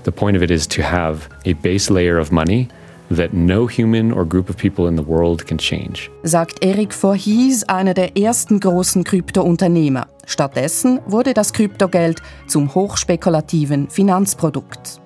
The 0.05 0.11
point 0.11 0.37
of 0.37 0.43
it 0.43 0.51
is 0.51 0.67
to 0.67 0.83
have 0.83 1.29
a 1.47 1.53
base 1.53 1.91
layer 1.91 2.21
of 2.21 2.31
money 2.31 2.67
that 3.15 3.33
no 3.33 3.67
human 3.67 4.11
or 4.11 4.25
group 4.25 4.49
of 4.49 4.57
people 4.57 4.87
in 4.87 4.97
the 4.97 5.05
world 5.05 5.45
can 5.45 5.57
change. 5.57 6.09
Sagt 6.23 6.63
Eric 6.63 6.93
Voorhees, 6.93 7.63
einer 7.63 7.93
der 7.93 8.17
ersten 8.17 8.59
großen 8.59 9.03
Kryptounternehmer. 9.03 10.07
Stattdessen 10.25 10.99
wurde 11.05 11.33
das 11.33 11.53
Kryptogeld 11.53 12.21
zum 12.47 12.73
hochspekulativen 12.73 13.89
Finanzprodukt. 13.89 15.01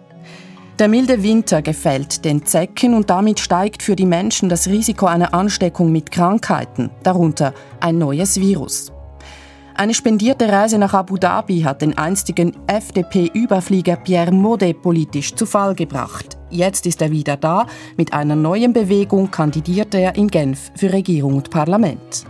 Der 0.77 0.89
milde 0.89 1.23
Winter 1.23 1.61
gefällt 1.61 2.25
den 2.25 2.45
Zecken 2.45 2.95
und 2.95 3.09
damit 3.09 3.39
steigt 3.39 3.81
für 3.81 3.95
die 3.95 4.05
Menschen 4.05 4.49
das 4.49 4.67
Risiko 4.67 5.05
einer 5.05 5.33
Ansteckung 5.33 5.89
mit 5.91 6.11
Krankheiten, 6.11 6.89
darunter 7.01 7.53
ein 7.79 7.97
neues 7.97 8.39
Virus. 8.41 8.91
Eine 9.77 9.93
spendierte 9.93 10.49
Reise 10.49 10.77
nach 10.77 10.93
Abu 10.93 11.17
Dhabi 11.17 11.61
hat 11.61 11.81
den 11.81 11.97
einstigen 11.97 12.55
FDP-Überflieger 12.67 13.97
Pierre 13.97 14.31
Modet 14.31 14.81
politisch 14.81 15.35
zu 15.35 15.45
Fall 15.45 15.75
gebracht. 15.75 16.37
Jetzt 16.55 16.85
ist 16.85 17.01
er 17.01 17.11
wieder 17.11 17.35
da. 17.35 17.67
Mit 17.97 18.13
einer 18.13 18.37
neuen 18.37 18.71
Bewegung 18.71 19.29
kandidiert 19.29 19.93
er 19.93 20.15
in 20.15 20.29
Genf 20.29 20.71
für 20.75 20.93
Regierung 20.93 21.35
und 21.35 21.49
Parlament. 21.49 22.25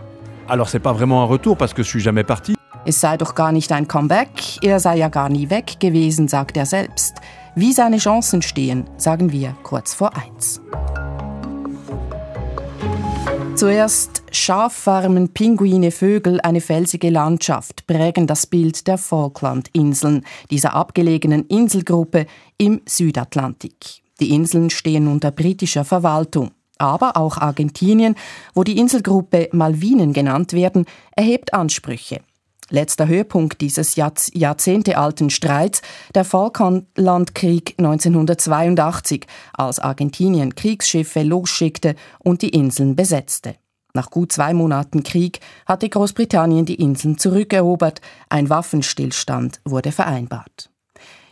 Alors 0.48 0.68
c'est 0.68 0.80
pas 0.80 0.92
vraiment 0.92 1.22
un 1.22 1.28
retour 1.28 1.56
parce 1.56 1.72
que 1.72 1.82
je 1.82 1.88
suis 1.88 2.02
jamais 2.02 2.24
parti. 2.24 2.56
Es 2.84 3.00
sei 3.00 3.16
doch 3.16 3.34
gar 3.34 3.52
nicht 3.52 3.72
ein 3.72 3.86
Comeback, 3.86 4.62
er 4.62 4.80
sei 4.80 4.98
ja 4.98 5.08
gar 5.08 5.28
nie 5.28 5.48
weg 5.48 5.78
gewesen, 5.80 6.28
sagt 6.28 6.56
er 6.56 6.66
selbst. 6.66 7.16
Wie 7.54 7.72
seine 7.72 7.98
Chancen 7.98 8.42
stehen, 8.42 8.84
sagen 8.96 9.32
wir 9.32 9.56
kurz 9.62 9.94
vor 9.94 10.10
eins. 10.16 10.60
Zuerst 13.56 14.22
Schaffarmen, 14.32 15.30
Pinguine, 15.30 15.90
Vögel, 15.90 16.40
eine 16.42 16.60
felsige 16.60 17.10
Landschaft 17.10 17.86
prägen 17.86 18.26
das 18.26 18.46
Bild 18.46 18.86
der 18.86 18.98
Falklandinseln, 18.98 20.24
dieser 20.50 20.74
abgelegenen 20.74 21.46
Inselgruppe 21.46 22.26
im 22.58 22.82
Südatlantik. 22.86 24.05
Die 24.20 24.30
Inseln 24.30 24.70
stehen 24.70 25.08
unter 25.08 25.30
britischer 25.30 25.84
Verwaltung. 25.84 26.52
Aber 26.78 27.16
auch 27.16 27.38
Argentinien, 27.38 28.16
wo 28.54 28.62
die 28.62 28.78
Inselgruppe 28.78 29.48
Malvinen 29.52 30.12
genannt 30.12 30.52
werden, 30.52 30.84
erhebt 31.12 31.54
Ansprüche. 31.54 32.20
Letzter 32.68 33.06
Höhepunkt 33.06 33.60
dieses 33.60 33.94
jahrzehntealten 33.94 35.30
Streits, 35.30 35.82
der 36.14 36.24
Falklandkrieg 36.24 37.74
1982, 37.78 39.26
als 39.52 39.78
Argentinien 39.78 40.54
Kriegsschiffe 40.54 41.22
losschickte 41.22 41.94
und 42.18 42.42
die 42.42 42.48
Inseln 42.48 42.96
besetzte. 42.96 43.54
Nach 43.94 44.10
gut 44.10 44.32
zwei 44.32 44.52
Monaten 44.52 45.04
Krieg 45.04 45.40
hatte 45.64 45.88
Großbritannien 45.88 46.66
die 46.66 46.74
Inseln 46.74 47.18
zurückerobert, 47.18 48.00
ein 48.28 48.50
Waffenstillstand 48.50 49.60
wurde 49.64 49.92
vereinbart. 49.92 50.68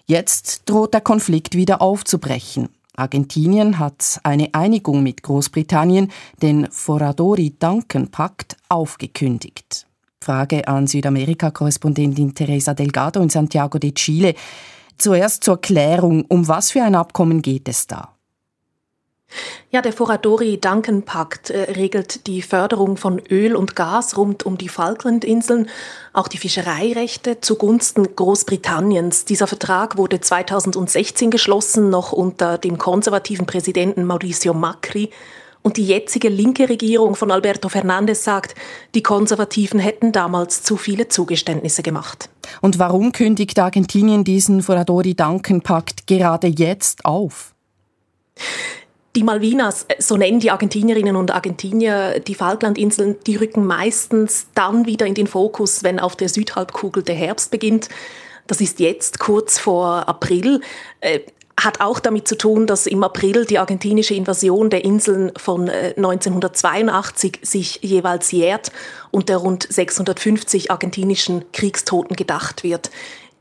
Jetzt 0.06 0.62
droht 0.66 0.92
der 0.92 1.00
Konflikt 1.00 1.54
wieder 1.54 1.80
aufzubrechen. 1.80 2.68
Argentinien 2.94 3.78
hat 3.78 4.20
eine 4.22 4.52
Einigung 4.52 5.02
mit 5.02 5.22
Großbritannien, 5.22 6.12
den 6.42 6.70
Foradori-Duncan-Pakt, 6.70 8.56
aufgekündigt. 8.68 9.86
Frage 10.22 10.68
an 10.68 10.86
Südamerika-Korrespondentin 10.86 12.34
Teresa 12.34 12.74
Delgado 12.74 13.20
in 13.20 13.30
Santiago 13.30 13.78
de 13.78 13.92
Chile. 13.92 14.34
Zuerst 14.98 15.42
zur 15.42 15.60
Klärung, 15.60 16.24
um 16.26 16.46
was 16.48 16.70
für 16.70 16.82
ein 16.82 16.94
Abkommen 16.94 17.42
geht 17.42 17.68
es 17.68 17.86
da? 17.86 18.13
Ja, 19.70 19.82
der 19.82 19.92
Foradori-Duncan-Pakt 19.92 21.50
äh, 21.50 21.72
regelt 21.72 22.28
die 22.28 22.42
Förderung 22.42 22.96
von 22.96 23.18
Öl 23.28 23.56
und 23.56 23.74
Gas 23.74 24.16
rund 24.16 24.46
um 24.46 24.56
die 24.56 24.68
Falklandinseln, 24.68 25.68
auch 26.12 26.28
die 26.28 26.38
Fischereirechte 26.38 27.40
zugunsten 27.40 28.14
Großbritanniens. 28.14 29.24
Dieser 29.24 29.48
Vertrag 29.48 29.96
wurde 29.96 30.20
2016 30.20 31.32
geschlossen, 31.32 31.90
noch 31.90 32.12
unter 32.12 32.56
dem 32.56 32.78
konservativen 32.78 33.46
Präsidenten 33.46 34.04
Mauricio 34.04 34.54
Macri. 34.54 35.10
Und 35.62 35.78
die 35.78 35.86
jetzige 35.86 36.28
linke 36.28 36.68
Regierung 36.68 37.16
von 37.16 37.32
Alberto 37.32 37.68
Fernandez 37.68 38.22
sagt, 38.22 38.54
die 38.94 39.02
Konservativen 39.02 39.80
hätten 39.80 40.12
damals 40.12 40.62
zu 40.62 40.76
viele 40.76 41.08
Zugeständnisse 41.08 41.82
gemacht. 41.82 42.28
Und 42.60 42.78
warum 42.78 43.10
kündigt 43.10 43.58
Argentinien 43.58 44.22
diesen 44.22 44.62
Foradori-Duncan-Pakt 44.62 46.06
gerade 46.06 46.46
jetzt 46.46 47.04
auf? 47.06 47.54
Die 49.16 49.22
Malvinas, 49.22 49.86
so 49.98 50.16
nennen 50.16 50.40
die 50.40 50.50
Argentinierinnen 50.50 51.14
und 51.14 51.30
Argentinier 51.30 52.18
die 52.18 52.34
Falklandinseln, 52.34 53.16
die 53.26 53.36
rücken 53.36 53.64
meistens 53.64 54.48
dann 54.54 54.86
wieder 54.86 55.06
in 55.06 55.14
den 55.14 55.28
Fokus, 55.28 55.84
wenn 55.84 56.00
auf 56.00 56.16
der 56.16 56.28
Südhalbkugel 56.28 57.04
der 57.04 57.14
Herbst 57.14 57.52
beginnt. 57.52 57.88
Das 58.48 58.60
ist 58.60 58.80
jetzt 58.80 59.20
kurz 59.20 59.60
vor 59.60 60.08
April. 60.08 60.60
Äh, 61.00 61.20
hat 61.58 61.80
auch 61.80 62.00
damit 62.00 62.26
zu 62.26 62.36
tun, 62.36 62.66
dass 62.66 62.86
im 62.86 63.04
April 63.04 63.44
die 63.44 63.60
argentinische 63.60 64.14
Invasion 64.14 64.70
der 64.70 64.84
Inseln 64.84 65.30
von 65.36 65.70
1982 65.70 67.36
äh, 67.36 67.46
sich 67.46 67.78
jeweils 67.82 68.32
jährt 68.32 68.72
und 69.12 69.28
der 69.28 69.36
rund 69.36 69.64
650 69.70 70.72
argentinischen 70.72 71.44
Kriegstoten 71.52 72.16
gedacht 72.16 72.64
wird. 72.64 72.90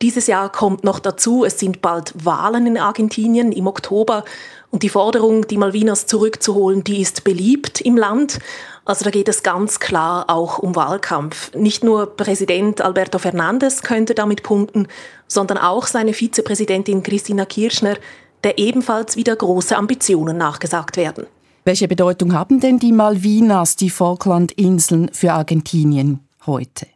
Dieses 0.03 0.27
Jahr 0.27 0.51
kommt 0.51 0.83
noch 0.83 0.99
dazu, 0.99 1.43
es 1.43 1.59
sind 1.59 1.81
bald 1.81 2.13
Wahlen 2.23 2.67
in 2.67 2.77
Argentinien 2.77 3.51
im 3.51 3.67
Oktober 3.67 4.25
und 4.73 4.81
die 4.81 4.89
Forderung, 4.89 5.47
die 5.47 5.57
Malvinas 5.57 6.07
zurückzuholen, 6.07 6.83
die 6.83 6.99
ist 6.99 7.23
beliebt 7.23 7.79
im 7.79 7.95
Land. 7.95 8.39
Also 8.85 9.05
da 9.05 9.11
geht 9.11 9.29
es 9.29 9.43
ganz 9.43 9.79
klar 9.79 10.25
auch 10.31 10.57
um 10.57 10.75
Wahlkampf. 10.75 11.53
Nicht 11.53 11.83
nur 11.83 12.17
Präsident 12.17 12.81
Alberto 12.81 13.19
Fernandez 13.19 13.83
könnte 13.83 14.15
damit 14.15 14.41
punkten, 14.41 14.87
sondern 15.27 15.59
auch 15.59 15.85
seine 15.85 16.13
Vizepräsidentin 16.13 17.03
Christina 17.03 17.45
Kirchner, 17.45 17.97
der 18.43 18.57
ebenfalls 18.57 19.15
wieder 19.15 19.35
große 19.35 19.77
Ambitionen 19.77 20.37
nachgesagt 20.37 20.97
werden. 20.97 21.27
Welche 21.65 21.87
Bedeutung 21.87 22.33
haben 22.33 22.59
denn 22.59 22.79
die 22.79 22.91
Malvinas, 22.91 23.75
die 23.75 23.91
Falklandinseln, 23.91 25.11
für 25.13 25.33
Argentinien 25.33 26.19
heute? 26.47 26.87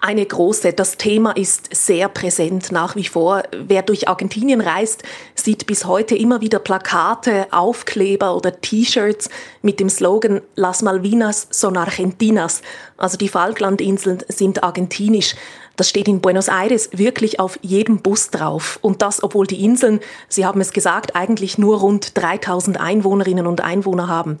Eine 0.00 0.24
große. 0.24 0.72
Das 0.72 0.96
Thema 0.96 1.32
ist 1.32 1.74
sehr 1.74 2.08
präsent 2.08 2.72
nach 2.72 2.96
wie 2.96 3.04
vor. 3.04 3.42
Wer 3.52 3.82
durch 3.82 4.08
Argentinien 4.08 4.60
reist, 4.60 5.02
sieht 5.34 5.66
bis 5.66 5.84
heute 5.84 6.16
immer 6.16 6.40
wieder 6.40 6.58
Plakate, 6.58 7.46
Aufkleber 7.50 8.36
oder 8.36 8.60
T-Shirts 8.60 9.28
mit 9.62 9.80
dem 9.80 9.88
Slogan 9.88 10.40
Las 10.56 10.82
Malvinas 10.82 11.48
son 11.50 11.76
Argentinas. 11.76 12.62
Also 12.96 13.16
die 13.16 13.28
Falklandinseln 13.28 14.22
sind 14.28 14.62
argentinisch. 14.62 15.34
Das 15.76 15.88
steht 15.88 16.08
in 16.08 16.20
Buenos 16.20 16.48
Aires 16.48 16.90
wirklich 16.92 17.40
auf 17.40 17.58
jedem 17.62 18.02
Bus 18.02 18.28
drauf. 18.28 18.78
Und 18.82 19.00
das, 19.00 19.22
obwohl 19.22 19.46
die 19.46 19.64
Inseln, 19.64 20.00
Sie 20.28 20.44
haben 20.44 20.60
es 20.60 20.72
gesagt, 20.72 21.16
eigentlich 21.16 21.56
nur 21.56 21.78
rund 21.78 22.18
3000 22.18 22.78
Einwohnerinnen 22.78 23.46
und 23.46 23.62
Einwohner 23.62 24.06
haben. 24.06 24.38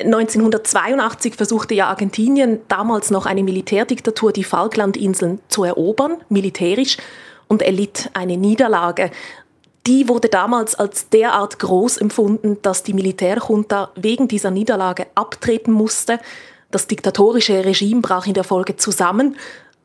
1982 0.00 1.34
versuchte 1.34 1.74
ja 1.74 1.88
Argentinien, 1.88 2.60
damals 2.68 3.10
noch 3.10 3.26
eine 3.26 3.42
Militärdiktatur, 3.42 4.32
die 4.32 4.44
Falklandinseln 4.44 5.40
zu 5.48 5.64
erobern, 5.64 6.16
militärisch, 6.28 6.96
und 7.48 7.60
erlitt 7.60 8.08
eine 8.14 8.38
Niederlage. 8.38 9.10
Die 9.86 10.08
wurde 10.08 10.28
damals 10.28 10.74
als 10.74 11.10
derart 11.10 11.58
groß 11.58 11.98
empfunden, 11.98 12.56
dass 12.62 12.82
die 12.82 12.94
Militärjunta 12.94 13.90
wegen 13.94 14.26
dieser 14.26 14.50
Niederlage 14.50 15.06
abtreten 15.14 15.72
musste. 15.72 16.18
Das 16.70 16.86
diktatorische 16.86 17.64
Regime 17.64 18.00
brach 18.00 18.26
in 18.26 18.34
der 18.34 18.44
Folge 18.44 18.76
zusammen. 18.76 19.36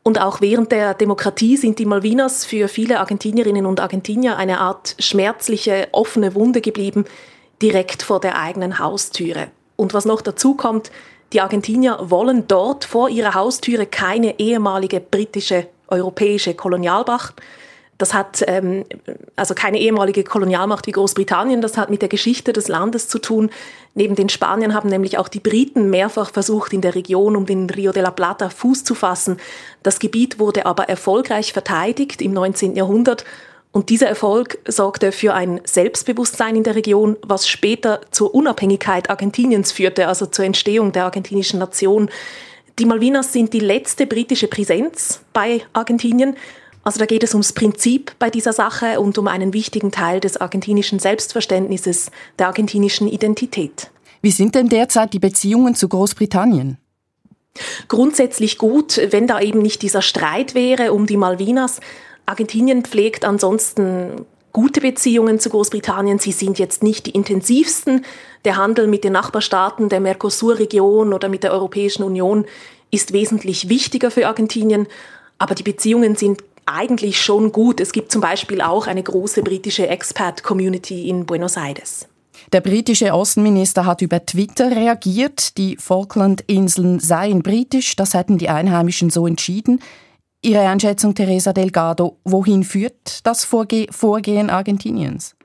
Und 0.02 0.20
auch 0.20 0.40
während 0.40 0.72
der 0.72 0.94
Demokratie 0.94 1.58
sind 1.58 1.78
die 1.78 1.84
Malvinas 1.84 2.46
für 2.46 2.68
viele 2.68 3.00
Argentinierinnen 3.00 3.66
und 3.66 3.80
Argentinier 3.80 4.38
eine 4.38 4.60
Art 4.60 4.94
schmerzliche, 4.98 5.88
offene 5.92 6.34
Wunde 6.34 6.62
geblieben, 6.62 7.04
direkt 7.60 8.02
vor 8.02 8.20
der 8.20 8.38
eigenen 8.38 8.78
Haustüre. 8.78 9.48
Und 9.80 9.94
was 9.94 10.04
noch 10.04 10.22
dazu 10.22 10.54
kommt, 10.54 10.90
die 11.32 11.40
Argentinier 11.40 11.98
wollen 12.00 12.48
dort 12.48 12.84
vor 12.84 13.08
ihrer 13.08 13.34
Haustüre 13.34 13.86
keine 13.86 14.40
ehemalige 14.40 14.98
britische 14.98 15.68
europäische 15.86 16.54
Kolonialmacht. 16.54 17.40
Das 17.96 18.12
hat 18.12 18.44
ähm, 18.46 18.84
also 19.36 19.54
keine 19.54 19.78
ehemalige 19.78 20.24
Kolonialmacht 20.24 20.86
wie 20.86 20.92
Großbritannien, 20.92 21.60
das 21.60 21.76
hat 21.76 21.90
mit 21.90 22.02
der 22.02 22.08
Geschichte 22.08 22.52
des 22.52 22.68
Landes 22.68 23.08
zu 23.08 23.18
tun. 23.20 23.50
Neben 23.94 24.16
den 24.16 24.28
Spaniern 24.28 24.74
haben 24.74 24.88
nämlich 24.88 25.16
auch 25.16 25.28
die 25.28 25.40
Briten 25.40 25.90
mehrfach 25.90 26.32
versucht, 26.32 26.72
in 26.72 26.80
der 26.80 26.94
Region 26.94 27.36
um 27.36 27.46
den 27.46 27.70
Rio 27.70 27.92
de 27.92 28.02
la 28.02 28.10
Plata 28.10 28.50
Fuß 28.50 28.84
zu 28.84 28.94
fassen. 28.94 29.38
Das 29.82 29.98
Gebiet 30.00 30.38
wurde 30.38 30.66
aber 30.66 30.88
erfolgreich 30.88 31.52
verteidigt 31.52 32.20
im 32.20 32.32
19. 32.32 32.76
Jahrhundert 32.76 33.24
und 33.70 33.90
dieser 33.90 34.08
Erfolg 34.08 34.58
sorgte 34.66 35.12
für 35.12 35.34
ein 35.34 35.60
Selbstbewusstsein 35.64 36.56
in 36.56 36.64
der 36.64 36.74
Region, 36.74 37.16
was 37.22 37.48
später 37.48 38.00
zur 38.10 38.34
Unabhängigkeit 38.34 39.10
Argentiniens 39.10 39.72
führte, 39.72 40.08
also 40.08 40.26
zur 40.26 40.44
Entstehung 40.46 40.92
der 40.92 41.04
argentinischen 41.04 41.58
Nation. 41.58 42.10
Die 42.78 42.86
Malvinas 42.86 43.32
sind 43.32 43.52
die 43.52 43.60
letzte 43.60 44.06
britische 44.06 44.48
Präsenz 44.48 45.20
bei 45.32 45.62
Argentinien. 45.74 46.36
Also 46.82 46.98
da 46.98 47.06
geht 47.06 47.22
es 47.22 47.34
ums 47.34 47.52
Prinzip 47.52 48.12
bei 48.18 48.30
dieser 48.30 48.54
Sache 48.54 49.00
und 49.00 49.18
um 49.18 49.28
einen 49.28 49.52
wichtigen 49.52 49.90
Teil 49.90 50.20
des 50.20 50.38
argentinischen 50.38 50.98
Selbstverständnisses, 50.98 52.10
der 52.38 52.46
argentinischen 52.46 53.06
Identität. 53.08 53.90
Wie 54.22 54.30
sind 54.30 54.54
denn 54.54 54.68
derzeit 54.68 55.12
die 55.12 55.18
Beziehungen 55.18 55.74
zu 55.74 55.88
Großbritannien? 55.88 56.78
Grundsätzlich 57.88 58.58
gut, 58.58 59.00
wenn 59.10 59.26
da 59.26 59.40
eben 59.40 59.60
nicht 59.60 59.82
dieser 59.82 60.02
Streit 60.02 60.54
wäre 60.54 60.92
um 60.92 61.06
die 61.06 61.16
Malvinas. 61.16 61.80
Argentinien 62.28 62.84
pflegt 62.84 63.24
ansonsten 63.24 64.26
gute 64.52 64.80
Beziehungen 64.80 65.40
zu 65.40 65.50
Großbritannien. 65.50 66.18
Sie 66.18 66.32
sind 66.32 66.58
jetzt 66.58 66.82
nicht 66.82 67.06
die 67.06 67.10
intensivsten. 67.10 68.04
Der 68.44 68.56
Handel 68.56 68.86
mit 68.86 69.04
den 69.04 69.12
Nachbarstaaten 69.12 69.88
der 69.88 70.00
Mercosur-Region 70.00 71.12
oder 71.12 71.28
mit 71.28 71.42
der 71.42 71.52
Europäischen 71.52 72.02
Union 72.02 72.44
ist 72.90 73.12
wesentlich 73.12 73.68
wichtiger 73.68 74.10
für 74.10 74.26
Argentinien. 74.26 74.86
Aber 75.38 75.54
die 75.54 75.62
Beziehungen 75.62 76.16
sind 76.16 76.42
eigentlich 76.66 77.20
schon 77.20 77.52
gut. 77.52 77.80
Es 77.80 77.92
gibt 77.92 78.12
zum 78.12 78.20
Beispiel 78.20 78.60
auch 78.60 78.86
eine 78.86 79.02
große 79.02 79.42
britische 79.42 79.88
Expat-Community 79.88 81.08
in 81.08 81.24
Buenos 81.24 81.56
Aires. 81.56 82.08
Der 82.52 82.60
britische 82.60 83.12
Außenminister 83.12 83.84
hat 83.84 84.02
über 84.02 84.24
Twitter 84.24 84.70
reagiert, 84.70 85.56
die 85.58 85.76
Falklandinseln 85.76 87.00
seien 87.00 87.42
britisch, 87.42 87.96
das 87.96 88.14
hätten 88.14 88.38
die 88.38 88.48
Einheimischen 88.48 89.10
so 89.10 89.26
entschieden. 89.26 89.80
Ihre 90.48 90.66
Einschätzung, 90.66 91.14
Teresa 91.14 91.52
Delgado, 91.52 92.16
wohin 92.24 92.64
führt 92.64 93.26
das 93.26 93.44
Vorge 93.44 93.86
Vorgehen 93.90 94.48
Argentiniens? 94.48 95.36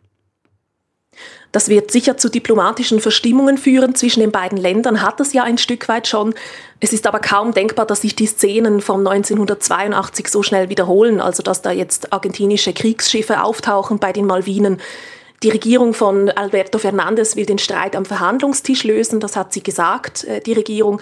Das 1.52 1.68
wird 1.68 1.92
sicher 1.92 2.16
zu 2.16 2.30
diplomatischen 2.30 3.02
Verstimmungen 3.02 3.58
führen 3.58 3.96
zwischen 3.96 4.22
den 4.22 4.32
beiden 4.32 4.58
Ländern, 4.58 5.02
hat 5.02 5.20
es 5.20 5.34
ja 5.34 5.44
ein 5.44 5.58
Stück 5.58 5.90
weit 5.90 6.08
schon. 6.08 6.34
Es 6.80 6.94
ist 6.94 7.06
aber 7.06 7.20
kaum 7.20 7.54
denkbar, 7.54 7.86
dass 7.86 8.00
sich 8.00 8.16
die 8.16 8.28
Szenen 8.28 8.80
von 8.80 9.06
1982 9.06 10.30
so 10.30 10.42
schnell 10.42 10.70
wiederholen, 10.70 11.20
also 11.20 11.44
dass 11.44 11.62
da 11.62 11.72
jetzt 11.72 12.14
argentinische 12.14 12.72
Kriegsschiffe 12.72 13.44
auftauchen 13.44 14.00
bei 14.00 14.14
den 14.14 14.26
Malvinen. 14.26 14.80
Die 15.44 15.50
Regierung 15.50 15.94
von 15.94 16.30
Alberto 16.30 16.78
Fernandez 16.78 17.36
will 17.36 17.46
den 17.46 17.60
Streit 17.60 17.98
am 17.98 18.06
Verhandlungstisch 18.06 18.86
lösen, 18.86 19.20
das 19.20 19.36
hat 19.36 19.52
sie 19.52 19.64
gesagt, 19.64 20.24
äh, 20.24 20.40
die 20.40 20.54
Regierung. 20.54 21.02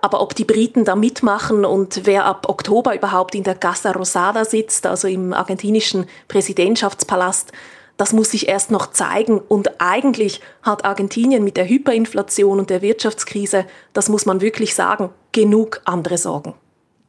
Aber 0.00 0.20
ob 0.20 0.34
die 0.34 0.44
Briten 0.44 0.84
da 0.84 0.94
mitmachen 0.94 1.64
und 1.64 2.02
wer 2.04 2.24
ab 2.24 2.48
Oktober 2.48 2.94
überhaupt 2.94 3.34
in 3.34 3.42
der 3.42 3.56
Casa 3.56 3.92
Rosada 3.92 4.44
sitzt, 4.44 4.86
also 4.86 5.08
im 5.08 5.32
argentinischen 5.32 6.06
Präsidentschaftspalast, 6.28 7.52
das 7.96 8.12
muss 8.12 8.30
sich 8.30 8.48
erst 8.48 8.70
noch 8.70 8.92
zeigen. 8.92 9.38
Und 9.40 9.80
eigentlich 9.80 10.40
hat 10.62 10.84
Argentinien 10.84 11.42
mit 11.42 11.56
der 11.56 11.68
Hyperinflation 11.68 12.60
und 12.60 12.70
der 12.70 12.80
Wirtschaftskrise, 12.80 13.66
das 13.92 14.08
muss 14.08 14.24
man 14.24 14.40
wirklich 14.40 14.74
sagen, 14.74 15.10
genug 15.32 15.80
andere 15.84 16.16
Sorgen. 16.16 16.54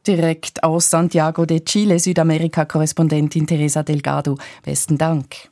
Direkt 0.06 0.64
aus 0.64 0.90
Santiago 0.90 1.46
de 1.46 1.60
Chile, 1.60 1.98
Südamerika-Korrespondentin 1.98 3.46
Teresa 3.46 3.82
Delgado. 3.82 4.36
Besten 4.64 4.98
Dank. 4.98 5.50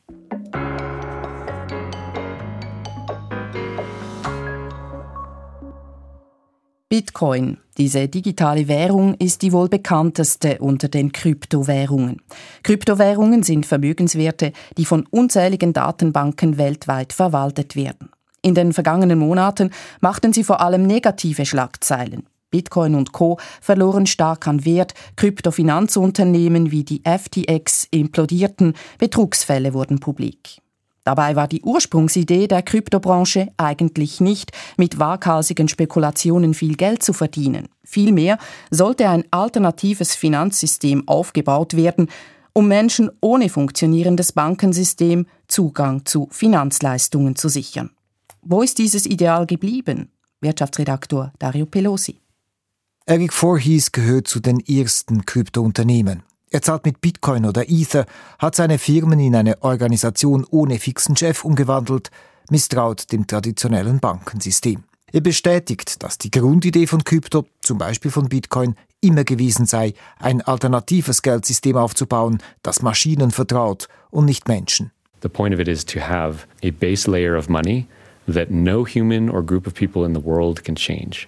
Bitcoin, 6.90 7.58
diese 7.76 8.08
digitale 8.08 8.66
Währung, 8.66 9.12
ist 9.18 9.42
die 9.42 9.52
wohl 9.52 9.68
bekannteste 9.68 10.56
unter 10.60 10.88
den 10.88 11.12
Kryptowährungen. 11.12 12.22
Kryptowährungen 12.62 13.42
sind 13.42 13.66
Vermögenswerte, 13.66 14.52
die 14.78 14.86
von 14.86 15.04
unzähligen 15.10 15.74
Datenbanken 15.74 16.56
weltweit 16.56 17.12
verwaltet 17.12 17.76
werden. 17.76 18.08
In 18.40 18.54
den 18.54 18.72
vergangenen 18.72 19.18
Monaten 19.18 19.70
machten 20.00 20.32
sie 20.32 20.44
vor 20.44 20.62
allem 20.62 20.86
negative 20.86 21.44
Schlagzeilen. 21.44 22.26
Bitcoin 22.50 22.94
und 22.94 23.12
Co. 23.12 23.36
verloren 23.60 24.06
stark 24.06 24.48
an 24.48 24.64
Wert, 24.64 24.94
Kryptofinanzunternehmen 25.16 26.70
wie 26.70 26.84
die 26.84 27.02
FTX 27.04 27.86
implodierten, 27.90 28.72
Betrugsfälle 28.96 29.74
wurden 29.74 30.00
publik. 30.00 30.62
Dabei 31.08 31.36
war 31.36 31.48
die 31.48 31.62
Ursprungsidee 31.62 32.48
der 32.48 32.60
Kryptobranche 32.60 33.48
eigentlich 33.56 34.20
nicht, 34.20 34.52
mit 34.76 34.98
waghalsigen 34.98 35.66
Spekulationen 35.66 36.52
viel 36.52 36.76
Geld 36.76 37.02
zu 37.02 37.14
verdienen. 37.14 37.70
Vielmehr 37.82 38.36
sollte 38.70 39.08
ein 39.08 39.24
alternatives 39.30 40.14
Finanzsystem 40.14 41.08
aufgebaut 41.08 41.74
werden, 41.74 42.10
um 42.52 42.68
Menschen 42.68 43.10
ohne 43.22 43.48
funktionierendes 43.48 44.32
Bankensystem 44.32 45.24
Zugang 45.46 46.04
zu 46.04 46.28
Finanzleistungen 46.30 47.36
zu 47.36 47.48
sichern. 47.48 47.88
Wo 48.42 48.60
ist 48.60 48.76
dieses 48.76 49.06
Ideal 49.06 49.46
geblieben? 49.46 50.10
Wirtschaftsredaktor 50.42 51.32
Dario 51.38 51.64
Pelosi. 51.64 52.20
Eric 53.06 53.32
Voorhees 53.32 53.92
gehört 53.92 54.28
zu 54.28 54.40
den 54.40 54.60
ersten 54.60 55.24
Kryptounternehmen. 55.24 56.22
Er 56.50 56.62
zahlt 56.62 56.84
mit 56.86 57.00
Bitcoin 57.00 57.44
oder 57.44 57.68
Ether, 57.68 58.06
hat 58.38 58.54
seine 58.54 58.78
Firmen 58.78 59.20
in 59.20 59.34
eine 59.34 59.62
Organisation 59.62 60.46
ohne 60.50 60.78
fixen 60.78 61.16
Chef 61.16 61.44
umgewandelt, 61.44 62.10
misstraut 62.50 63.12
dem 63.12 63.26
traditionellen 63.26 64.00
Bankensystem. 64.00 64.84
Er 65.12 65.20
bestätigt, 65.20 66.02
dass 66.02 66.18
die 66.18 66.30
Grundidee 66.30 66.86
von 66.86 67.04
Krypto, 67.04 67.46
zum 67.60 67.78
Beispiel 67.78 68.10
von 68.10 68.28
Bitcoin, 68.28 68.74
immer 69.00 69.24
gewesen 69.24 69.66
sei, 69.66 69.94
ein 70.18 70.42
alternatives 70.42 71.22
Geldsystem 71.22 71.76
aufzubauen, 71.76 72.38
das 72.62 72.82
Maschinen 72.82 73.30
vertraut 73.30 73.88
und 74.10 74.24
nicht 74.24 74.48
Menschen. 74.48 74.90
The 75.22 75.28
point 75.28 75.54
of 75.54 75.60
it 75.60 75.68
is 75.68 75.84
to 75.86 76.00
have 76.00 76.46
a 76.62 76.70
base 76.70 77.10
layer 77.10 77.36
of 77.36 77.48
money 77.48 77.86
that 78.32 78.50
no 78.50 78.86
human 78.86 79.30
or 79.30 79.42
group 79.42 79.66
of 79.66 79.74
people 79.74 80.04
in 80.04 80.14
the 80.14 80.24
world 80.24 80.62
can 80.64 80.76
change. 80.76 81.26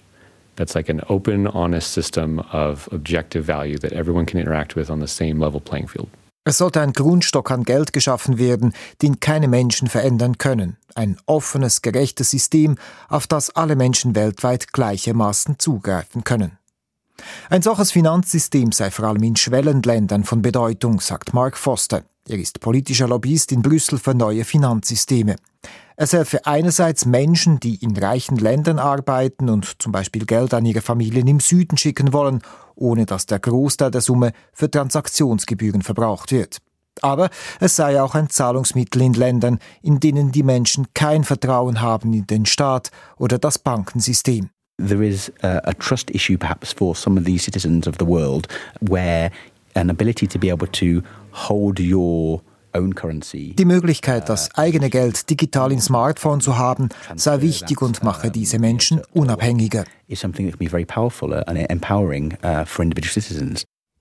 That's 0.61 0.75
like 0.75 0.89
an 0.89 1.01
open, 1.09 1.47
honest 1.47 1.91
system 1.91 2.39
of 2.51 2.87
objective 2.91 3.43
value 3.43 3.79
that 3.79 3.91
everyone 3.91 4.25
can 4.25 4.39
interact 4.39 4.75
with 4.75 4.89
on 4.91 4.99
the 4.99 5.07
same 5.07 5.39
level 5.39 5.59
playing 5.59 5.87
field. 5.87 6.09
Es 6.43 6.57
sollte 6.57 6.81
ein 6.81 6.93
Grundstock 6.93 7.51
an 7.51 7.63
Geld 7.63 7.93
geschaffen 7.93 8.39
werden, 8.39 8.73
den 9.01 9.19
keine 9.19 9.47
Menschen 9.47 9.87
verändern 9.87 10.39
können. 10.39 10.77
Ein 10.95 11.17
offenes, 11.27 11.81
gerechtes 11.81 12.31
System, 12.31 12.77
auf 13.09 13.27
das 13.27 13.51
alle 13.55 13.75
Menschen 13.75 14.15
weltweit 14.15 14.73
gleichermaßen 14.73 15.59
zugreifen 15.59 16.23
können. 16.23 16.57
Ein 17.51 17.61
solches 17.61 17.91
Finanzsystem 17.91 18.71
sei 18.71 18.89
vor 18.89 19.05
allem 19.05 19.21
in 19.21 19.35
Schwellenländern 19.35 20.23
von 20.23 20.41
Bedeutung, 20.41 20.99
sagt 20.99 21.33
Mark 21.33 21.57
Foster. 21.57 22.03
Er 22.27 22.39
ist 22.39 22.59
politischer 22.59 23.07
Lobbyist 23.07 23.51
in 23.51 23.61
Brüssel 23.61 23.99
für 23.99 24.15
neue 24.15 24.43
Finanzsysteme. 24.43 25.35
Es 26.03 26.13
helfe 26.13 26.47
einerseits 26.47 27.05
Menschen, 27.05 27.59
die 27.59 27.75
in 27.75 27.95
reichen 27.95 28.35
Ländern 28.35 28.79
arbeiten 28.79 29.49
und 29.49 29.79
zum 29.79 29.91
Beispiel 29.91 30.25
Geld 30.25 30.51
an 30.55 30.65
ihre 30.65 30.81
Familien 30.81 31.27
im 31.27 31.39
Süden 31.39 31.77
schicken 31.77 32.11
wollen, 32.11 32.41
ohne 32.73 33.05
dass 33.05 33.27
der 33.27 33.37
Großteil 33.37 33.91
der 33.91 34.01
Summe 34.01 34.31
für 34.51 34.71
Transaktionsgebühren 34.71 35.83
verbraucht 35.83 36.31
wird. 36.31 36.57
Aber 37.03 37.29
es 37.59 37.75
sei 37.75 38.01
auch 38.01 38.15
ein 38.15 38.31
Zahlungsmittel 38.31 39.03
in 39.03 39.13
Ländern, 39.13 39.59
in 39.83 39.99
denen 39.99 40.31
die 40.31 40.41
Menschen 40.41 40.87
kein 40.95 41.23
Vertrauen 41.23 41.81
haben 41.81 42.13
in 42.13 42.25
den 42.25 42.47
Staat 42.47 42.89
oder 43.17 43.37
das 43.37 43.59
Bankensystem. 43.59 44.49
There 44.83 45.05
is 45.05 45.31
a, 45.43 45.59
a 45.65 45.73
trust 45.73 46.09
issue 46.09 46.39
perhaps 46.39 46.73
for 46.73 46.95
some 46.95 47.19
of 47.19 47.27
these 47.27 47.43
citizens 47.43 47.87
of 47.87 47.97
the 47.99 48.07
world 48.07 48.47
where 48.79 49.29
an 49.75 49.91
ability 49.91 50.25
to 50.25 50.39
be 50.39 50.49
able 50.49 50.67
to 50.71 51.03
hold 51.31 51.79
your 51.79 52.41
die 52.73 53.65
Möglichkeit, 53.65 54.29
das 54.29 54.53
eigene 54.55 54.89
Geld 54.89 55.29
digital 55.29 55.71
im 55.71 55.79
Smartphone 55.79 56.41
zu 56.41 56.57
haben, 56.57 56.89
sei 57.15 57.41
wichtig 57.41 57.81
und 57.81 58.03
mache 58.03 58.31
diese 58.31 58.59
Menschen 58.59 59.01
unabhängiger. 59.13 59.85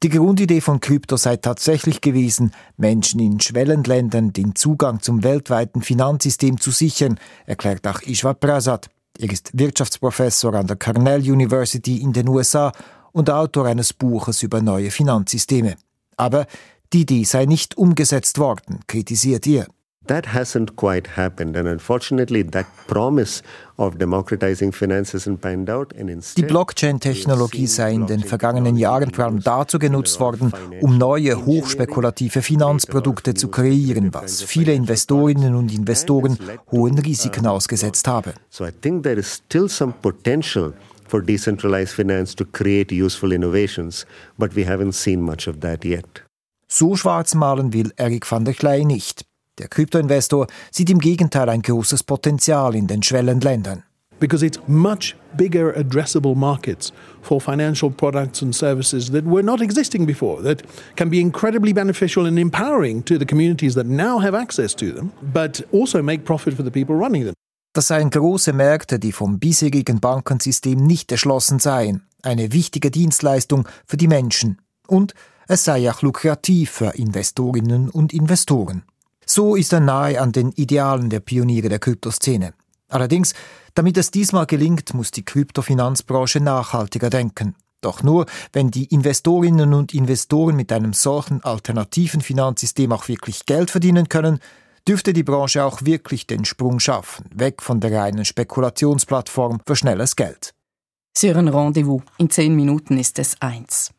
Die 0.02 0.09
Grundidee 0.09 0.62
von 0.62 0.80
Krypto 0.80 1.18
sei 1.18 1.37
tatsächlich 1.37 2.00
gewesen, 2.00 2.52
Menschen 2.78 3.20
in 3.20 3.38
Schwellenländern 3.38 4.33
den 4.33 4.54
Zugang 4.54 5.02
zum 5.02 5.22
weltweiten 5.22 5.83
Finanzsystem 5.83 6.59
zu 6.59 6.70
sichern, 6.70 7.18
erklärt 7.44 7.87
auch 7.87 8.00
Ishwar 8.00 8.33
Prasad. 8.33 8.88
Er 9.18 9.30
ist 9.30 9.50
Wirtschaftsprofessor 9.52 10.54
an 10.54 10.66
der 10.66 10.76
Cornell 10.76 11.20
University 11.20 11.98
in 11.98 12.14
den 12.14 12.28
USA 12.28 12.72
und 13.12 13.28
Autor 13.28 13.66
eines 13.66 13.92
Buches 13.92 14.42
über 14.42 14.62
neue 14.62 14.90
Finanzsysteme. 14.90 15.74
Aber 16.16 16.46
die 16.92 17.03
Idee 17.03 17.24
sei 17.24 17.46
nicht 17.46 17.76
umgesetzt 17.76 18.38
worden, 18.38 18.81
kritisiert 18.87 19.46
ihr. 19.46 19.66
That 20.07 20.33
hasn't 20.35 20.74
quite 20.74 21.11
happened, 21.16 21.57
and 21.57 21.68
unfortunately, 21.68 22.42
that 22.42 22.66
promise 22.88 23.42
of 23.76 23.98
democratizing 23.98 24.72
finance 24.72 25.12
hasn't 25.12 25.40
panned 25.40 25.70
out. 25.70 25.92
And 25.96 26.11
Die 26.37 26.42
Blockchain-Technologie 26.42 27.66
sei 27.66 27.92
in 27.92 28.07
den 28.07 28.20
vergangenen 28.24 28.76
Jahren 28.76 29.12
vor 29.12 29.26
allem 29.26 29.40
dazu 29.40 29.79
genutzt 29.79 30.18
worden, 30.18 30.53
um 30.81 30.98
neue 30.98 31.44
hochspekulative 31.44 32.42
Finanzprodukte 32.42 33.35
zu 33.35 33.48
kreieren, 33.48 34.12
was 34.12 34.42
viele 34.42 34.72
Investorinnen 34.72 35.55
und 35.55 35.72
Investoren 35.72 36.38
hohen 36.72 36.98
Risiken 36.98 37.46
ausgesetzt 37.46 38.09
habe. 38.09 38.33
So 38.48 38.64
I 38.66 38.72
think 38.72 39.05
there 39.05 39.20
is 39.20 39.33
still 39.33 39.68
some 39.68 39.92
potential 40.00 40.72
for 41.07 41.22
decentralized 41.22 41.92
finance 41.94 42.35
to 42.35 42.44
create 42.44 42.90
useful 42.90 43.33
innovations, 43.33 44.07
but 44.38 44.57
we 44.57 44.66
haven't 44.66 44.94
seen 44.94 45.20
much 45.20 45.46
of 45.46 45.61
that 45.61 45.85
yet. 45.85 46.24
So 46.72 46.94
schwarz 46.94 47.35
malen 47.35 47.72
will 47.72 47.90
Eric 47.96 48.30
van 48.30 48.44
der 48.44 48.54
Kley 48.54 48.85
nicht. 48.85 49.24
Der 49.59 49.66
Kryptoinvestor 49.66 50.46
sieht 50.70 50.88
im 50.88 51.00
Gegenteil 51.00 51.48
ein 51.48 51.62
großes 51.62 52.04
Potenzial 52.04 52.76
in 52.76 52.87
den 52.87 53.02
Schwellenländern. 53.02 53.83
Because 54.20 54.46
it's 54.46 54.61
much 54.68 55.16
bigger 55.37 55.76
addressable 55.76 56.37
markets 56.37 56.92
for 57.22 57.40
financial 57.40 57.90
products 57.90 58.40
and 58.40 58.54
services 58.54 59.11
that 59.11 59.24
were 59.24 59.42
not 59.42 59.61
existing 59.61 60.06
before, 60.06 60.44
that 60.44 60.62
can 60.94 61.11
be 61.11 61.18
incredibly 61.18 61.72
beneficial 61.72 62.26
and 62.26 62.38
empowering 62.38 63.04
to 63.04 63.18
the 63.18 63.26
communities 63.26 63.74
that 63.74 63.87
now 63.87 64.20
have 64.20 64.38
access 64.38 64.72
to 64.76 64.92
them, 64.92 65.11
but 65.33 65.66
also 65.72 66.00
make 66.00 66.24
profit 66.24 66.54
for 66.54 66.62
the 66.62 66.70
people 66.70 66.94
running 66.94 67.24
them. 67.24 67.35
Das 67.72 67.88
seien 67.88 68.11
große 68.11 68.52
Märkte, 68.52 69.00
die 69.00 69.11
vom 69.11 69.40
bisherigen 69.40 69.98
Bankensystem 69.98 70.87
nicht 70.87 71.11
erschlossen 71.11 71.59
seien. 71.59 72.02
Eine 72.22 72.52
wichtige 72.52 72.92
Dienstleistung 72.92 73.66
für 73.87 73.96
die 73.96 74.09
Menschen. 74.09 74.59
Und 74.87 75.14
es 75.51 75.65
sei 75.65 75.91
auch 75.91 76.03
lukrativ 76.03 76.71
für 76.71 76.95
Investorinnen 76.95 77.89
und 77.89 78.13
Investoren. 78.13 78.85
So 79.27 79.57
ist 79.57 79.73
er 79.73 79.81
nahe 79.81 80.21
an 80.21 80.31
den 80.31 80.53
Idealen 80.53 81.11
der 81.11 81.19
Pioniere 81.19 81.69
der 81.69 81.81
Kryptoszene. 81.81 82.55
Allerdings, 82.89 83.35
damit 83.75 83.97
es 83.97 84.13
diesmal 84.13 84.47
gelingt, 84.47 84.95
muss 84.95 85.11
die 85.11 85.25
Kryptofinanzbranche 85.25 86.39
nachhaltiger 86.39 87.11
denken. 87.11 87.57
Doch 87.81 88.05
nur, 88.05 88.27
wenn 88.53 88.71
die 88.71 88.85
Investorinnen 88.85 89.75
und 89.75 89.93
Investoren 89.93 90.55
mit 90.55 90.71
einem 90.71 90.93
solchen 90.93 91.43
alternativen 91.43 92.21
Finanzsystem 92.21 92.93
auch 92.93 93.09
wirklich 93.09 93.45
Geld 93.45 93.73
verdienen 93.73 94.09
können, 94.09 94.39
dürfte 94.87 95.13
die 95.13 95.25
Branche 95.25 95.65
auch 95.65 95.83
wirklich 95.83 96.29
den 96.29 96.45
Sprung 96.45 96.79
schaffen, 96.79 97.25
weg 97.35 97.61
von 97.61 97.81
der 97.81 97.93
reinen 97.93 98.25
Spekulationsplattform 98.25 99.59
für 99.67 99.75
schnelles 99.75 100.15
Geld. 100.15 100.55
Sur 101.17 101.35
un 101.35 101.49
Rendezvous. 101.49 102.03
In 102.19 102.31
zehn 102.31 102.55
Minuten 102.55 102.99
ist 102.99 103.19
es 103.19 103.35
eins. 103.41 103.91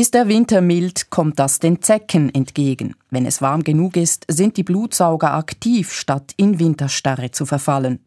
Ist 0.00 0.14
der 0.14 0.28
Winter 0.28 0.62
mild, 0.62 1.10
kommt 1.10 1.38
das 1.38 1.58
den 1.58 1.82
Zecken 1.82 2.34
entgegen. 2.34 2.94
Wenn 3.10 3.26
es 3.26 3.42
warm 3.42 3.62
genug 3.62 3.98
ist, 3.98 4.24
sind 4.28 4.56
die 4.56 4.62
Blutsauger 4.62 5.34
aktiv, 5.34 5.92
statt 5.92 6.32
in 6.38 6.58
Winterstarre 6.58 7.32
zu 7.32 7.44
verfallen. 7.44 7.98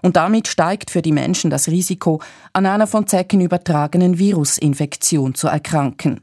Und 0.00 0.14
damit 0.14 0.46
steigt 0.46 0.92
für 0.92 1.02
die 1.02 1.10
Menschen 1.10 1.50
das 1.50 1.66
Risiko, 1.66 2.22
an 2.52 2.66
einer 2.66 2.86
von 2.86 3.08
Zecken 3.08 3.40
übertragenen 3.40 4.16
Virusinfektion 4.16 5.34
zu 5.34 5.48
erkranken. 5.48 6.20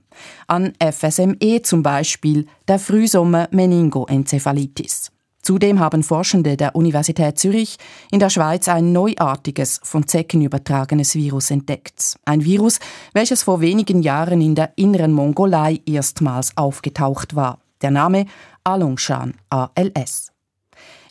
An 0.47 0.71
FSME 0.81 1.61
zum 1.61 1.83
Beispiel, 1.83 2.47
der 2.69 2.79
Frühsommer-Meningoenzephalitis. 2.79 5.11
Zudem 5.47 5.79
haben 5.79 6.03
Forschende 6.03 6.57
der 6.57 6.75
Universität 6.75 7.39
Zürich 7.39 7.77
in 8.11 8.19
der 8.19 8.29
Schweiz 8.29 8.67
ein 8.67 8.91
neuartiges, 8.91 9.79
von 9.81 10.05
Zecken 10.05 10.41
übertragenes 10.41 11.15
Virus 11.15 11.51
entdeckt. 11.51 12.17
Ein 12.25 12.43
Virus, 12.43 12.79
welches 13.13 13.43
vor 13.43 13.61
wenigen 13.61 14.01
Jahren 14.01 14.41
in 14.41 14.55
der 14.55 14.73
inneren 14.75 15.13
Mongolei 15.13 15.79
erstmals 15.85 16.51
aufgetaucht 16.57 17.37
war. 17.37 17.59
Der 17.81 17.91
Name 17.91 18.25
Alongshan 18.65 19.35
ALS. 19.49 20.33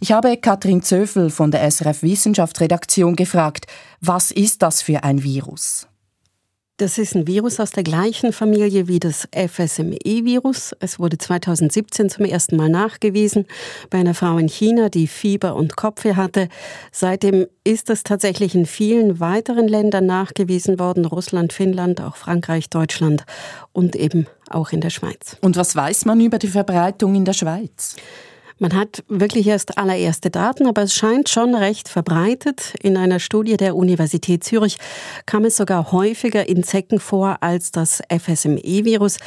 Ich 0.00 0.12
habe 0.12 0.36
Katrin 0.36 0.82
Zöfel 0.82 1.30
von 1.30 1.50
der 1.50 1.70
SRF 1.70 2.02
Wissenschaftsredaktion 2.02 3.16
gefragt, 3.16 3.68
was 4.02 4.30
ist 4.32 4.60
das 4.60 4.82
für 4.82 5.02
ein 5.02 5.22
Virus? 5.22 5.88
Das 6.78 6.98
ist 6.98 7.14
ein 7.14 7.26
Virus 7.26 7.58
aus 7.58 7.70
der 7.70 7.84
gleichen 7.84 8.34
Familie 8.34 8.86
wie 8.86 9.00
das 9.00 9.26
FSME-Virus. 9.34 10.76
Es 10.78 10.98
wurde 10.98 11.16
2017 11.16 12.10
zum 12.10 12.26
ersten 12.26 12.56
Mal 12.56 12.68
nachgewiesen 12.68 13.46
bei 13.88 13.96
einer 13.96 14.12
Frau 14.12 14.36
in 14.36 14.50
China, 14.50 14.90
die 14.90 15.06
Fieber 15.06 15.56
und 15.56 15.76
Kopfweh 15.76 16.16
hatte. 16.16 16.50
Seitdem 16.92 17.46
ist 17.64 17.88
es 17.88 18.02
tatsächlich 18.02 18.54
in 18.54 18.66
vielen 18.66 19.20
weiteren 19.20 19.68
Ländern 19.68 20.04
nachgewiesen 20.04 20.78
worden. 20.78 21.06
Russland, 21.06 21.54
Finnland, 21.54 22.02
auch 22.02 22.16
Frankreich, 22.16 22.68
Deutschland 22.68 23.24
und 23.72 23.96
eben 23.96 24.26
auch 24.50 24.70
in 24.70 24.82
der 24.82 24.90
Schweiz. 24.90 25.38
Und 25.40 25.56
was 25.56 25.76
weiß 25.76 26.04
man 26.04 26.20
über 26.20 26.38
die 26.38 26.48
Verbreitung 26.48 27.14
in 27.14 27.24
der 27.24 27.32
Schweiz? 27.32 27.96
Man 28.58 28.74
hat 28.74 29.04
wirklich 29.08 29.46
erst 29.48 29.76
allererste 29.76 30.30
Daten, 30.30 30.66
aber 30.66 30.80
es 30.82 30.94
scheint 30.94 31.28
schon 31.28 31.54
recht 31.54 31.90
verbreitet. 31.90 32.72
In 32.80 32.96
einer 32.96 33.20
Studie 33.20 33.58
der 33.58 33.76
Universität 33.76 34.44
Zürich 34.44 34.78
kam 35.26 35.44
es 35.44 35.58
sogar 35.58 35.92
häufiger 35.92 36.48
in 36.48 36.62
Zecken 36.62 36.98
vor 36.98 37.36
als 37.42 37.70
das 37.70 38.00
FSME-Virus. 38.08 39.18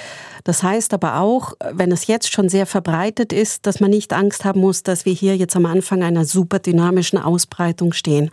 Das 0.46 0.64
heißt 0.64 0.96
aber 0.96 1.20
auch, 1.20 1.54
wenn 1.72 1.92
es 1.92 2.08
jetzt 2.08 2.32
schon 2.32 2.50
sehr 2.50 2.66
verbreitet 2.66 3.32
ist, 3.32 3.68
dass 3.68 3.80
man 3.80 3.92
nicht 3.92 4.14
Angst 4.14 4.46
haben 4.46 4.62
muss, 4.62 4.82
dass 4.82 5.06
wir 5.06 5.14
hier 5.14 5.38
jetzt 5.38 5.56
am 5.56 5.68
Anfang 5.68 6.02
einer 6.02 6.26
super 6.26 6.58
dynamischen 6.58 7.20
Ausbreitung 7.20 7.94
stehen. 7.94 8.32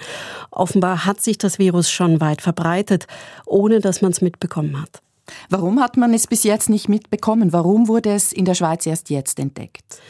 Offenbar 0.50 1.04
hat 1.04 1.20
sich 1.20 1.36
das 1.36 1.58
Virus 1.58 1.90
schon 1.90 2.22
weit 2.22 2.40
verbreitet, 2.40 3.06
ohne 3.44 3.80
dass 3.80 4.00
man 4.00 4.12
es 4.12 4.22
mitbekommen 4.22 4.80
hat. 4.80 5.02
Warum 5.50 5.78
hat 5.80 5.98
man 5.98 6.14
es 6.14 6.26
bis 6.26 6.42
jetzt 6.42 6.70
nicht 6.70 6.88
mitbekommen? 6.88 7.52
Warum 7.52 7.86
wurde 7.86 8.14
es 8.14 8.32
in 8.32 8.46
der 8.46 8.54
Schweiz 8.54 8.86
erst 8.86 9.10
jetzt 9.10 9.38
entdeckt? 9.38 10.00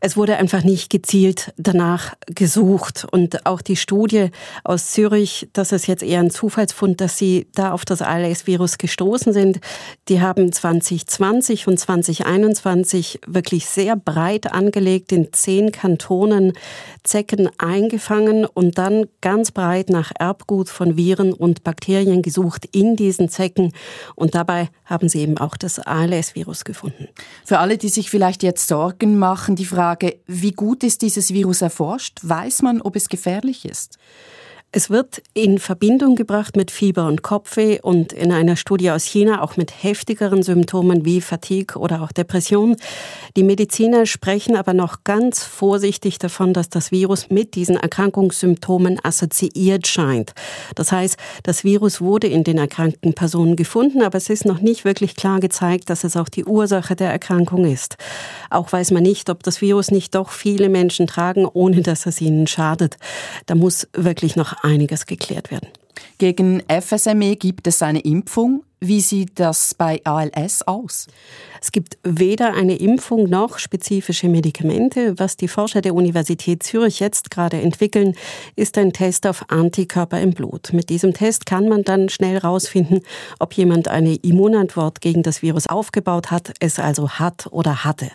Es 0.00 0.16
wurde 0.16 0.36
einfach 0.36 0.62
nicht 0.62 0.90
gezielt 0.90 1.52
danach 1.56 2.14
gesucht. 2.26 3.06
Und 3.10 3.46
auch 3.46 3.60
die 3.60 3.76
Studie 3.76 4.30
aus 4.62 4.92
Zürich, 4.92 5.48
das 5.52 5.72
ist 5.72 5.86
jetzt 5.86 6.02
eher 6.02 6.20
ein 6.20 6.30
Zufallsfund, 6.30 7.00
dass 7.00 7.18
sie 7.18 7.48
da 7.54 7.72
auf 7.72 7.84
das 7.84 8.02
ALS-Virus 8.02 8.78
gestoßen 8.78 9.32
sind. 9.32 9.60
Die 10.08 10.20
haben 10.20 10.52
2020 10.52 11.66
und 11.66 11.78
2021 11.78 13.20
wirklich 13.26 13.66
sehr 13.66 13.96
breit 13.96 14.52
angelegt 14.52 15.12
in 15.12 15.32
zehn 15.32 15.72
Kantonen 15.72 16.52
Zecken 17.02 17.48
eingefangen 17.58 18.44
und 18.44 18.78
dann 18.78 19.06
ganz 19.20 19.50
breit 19.50 19.88
nach 19.88 20.12
Erbgut 20.18 20.68
von 20.68 20.96
Viren 20.96 21.32
und 21.32 21.64
Bakterien 21.64 22.22
gesucht 22.22 22.68
in 22.72 22.96
diesen 22.96 23.28
Zecken. 23.30 23.72
Und 24.14 24.34
dabei 24.34 24.68
haben 24.84 25.08
sie 25.08 25.20
eben 25.20 25.38
auch 25.38 25.56
das 25.56 25.78
ALS-Virus 25.78 26.64
gefunden. 26.64 27.08
Für 27.44 27.58
alle, 27.58 27.78
die 27.78 27.88
sich 27.88 28.10
vielleicht 28.10 28.42
jetzt 28.42 28.68
Sorgen 28.68 29.18
machen, 29.18 29.56
die 29.56 29.64
Frage, 29.64 29.87
Frage, 29.88 30.18
wie 30.26 30.52
gut 30.52 30.84
ist 30.84 31.00
dieses 31.00 31.32
Virus 31.32 31.62
erforscht? 31.62 32.18
Weiß 32.22 32.60
man, 32.60 32.82
ob 32.82 32.94
es 32.94 33.08
gefährlich 33.08 33.64
ist? 33.64 33.96
Es 34.70 34.90
wird 34.90 35.22
in 35.32 35.58
Verbindung 35.58 36.14
gebracht 36.14 36.54
mit 36.54 36.70
Fieber 36.70 37.06
und 37.06 37.22
Kopfweh 37.22 37.80
und 37.80 38.12
in 38.12 38.30
einer 38.30 38.54
Studie 38.54 38.90
aus 38.90 39.04
China 39.04 39.40
auch 39.40 39.56
mit 39.56 39.82
heftigeren 39.82 40.42
Symptomen 40.42 41.06
wie 41.06 41.22
Fatigue 41.22 41.78
oder 41.78 42.02
auch 42.02 42.12
Depression. 42.12 42.76
Die 43.34 43.44
Mediziner 43.44 44.04
sprechen 44.04 44.56
aber 44.56 44.74
noch 44.74 45.04
ganz 45.04 45.42
vorsichtig 45.42 46.18
davon, 46.18 46.52
dass 46.52 46.68
das 46.68 46.92
Virus 46.92 47.30
mit 47.30 47.54
diesen 47.54 47.78
Erkrankungssymptomen 47.78 49.00
assoziiert 49.02 49.86
scheint. 49.86 50.34
Das 50.74 50.92
heißt, 50.92 51.16
das 51.44 51.64
Virus 51.64 52.02
wurde 52.02 52.26
in 52.26 52.44
den 52.44 52.58
erkrankten 52.58 53.14
Personen 53.14 53.56
gefunden, 53.56 54.02
aber 54.02 54.18
es 54.18 54.28
ist 54.28 54.44
noch 54.44 54.60
nicht 54.60 54.84
wirklich 54.84 55.16
klar 55.16 55.40
gezeigt, 55.40 55.88
dass 55.88 56.04
es 56.04 56.14
auch 56.14 56.28
die 56.28 56.44
Ursache 56.44 56.94
der 56.94 57.10
Erkrankung 57.10 57.64
ist. 57.64 57.96
Auch 58.50 58.70
weiß 58.70 58.90
man 58.90 59.02
nicht, 59.02 59.30
ob 59.30 59.42
das 59.42 59.62
Virus 59.62 59.90
nicht 59.90 60.14
doch 60.14 60.28
viele 60.28 60.68
Menschen 60.68 61.06
tragen, 61.06 61.46
ohne 61.46 61.80
dass 61.80 62.04
es 62.04 62.20
ihnen 62.20 62.46
schadet. 62.46 62.98
Da 63.46 63.54
muss 63.54 63.88
wirklich 63.94 64.36
noch 64.36 64.57
einiges 64.62 65.06
geklärt 65.06 65.50
werden. 65.50 65.68
Gegen 66.18 66.62
FSME 66.68 67.36
gibt 67.36 67.66
es 67.66 67.82
eine 67.82 68.00
Impfung. 68.00 68.64
Wie 68.80 69.00
sieht 69.00 69.40
das 69.40 69.74
bei 69.74 70.00
ALS 70.04 70.62
aus? 70.66 71.08
Es 71.60 71.72
gibt 71.72 71.98
weder 72.04 72.54
eine 72.54 72.76
Impfung 72.76 73.28
noch 73.28 73.58
spezifische 73.58 74.28
Medikamente. 74.28 75.18
Was 75.18 75.36
die 75.36 75.48
Forscher 75.48 75.80
der 75.80 75.94
Universität 75.94 76.62
Zürich 76.62 77.00
jetzt 77.00 77.32
gerade 77.32 77.60
entwickeln, 77.60 78.14
ist 78.54 78.78
ein 78.78 78.92
Test 78.92 79.26
auf 79.26 79.44
Antikörper 79.48 80.20
im 80.20 80.32
Blut. 80.32 80.72
Mit 80.72 80.90
diesem 80.90 81.12
Test 81.12 81.44
kann 81.44 81.68
man 81.68 81.82
dann 81.82 82.08
schnell 82.08 82.34
herausfinden, 82.34 83.00
ob 83.40 83.54
jemand 83.54 83.88
eine 83.88 84.14
Immunantwort 84.14 85.00
gegen 85.00 85.24
das 85.24 85.42
Virus 85.42 85.66
aufgebaut 85.66 86.30
hat, 86.30 86.52
es 86.60 86.78
also 86.78 87.10
hat 87.10 87.48
oder 87.50 87.84
hatte. 87.84 88.10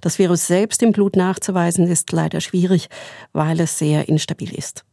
Das 0.00 0.18
Virus 0.18 0.48
selbst 0.48 0.82
im 0.82 0.90
Blut 0.90 1.14
nachzuweisen 1.14 1.86
ist 1.86 2.10
leider 2.10 2.40
schwierig, 2.40 2.88
weil 3.32 3.60
es 3.60 3.78
sehr 3.78 4.08
instabil 4.08 4.52
ist. 4.52 4.84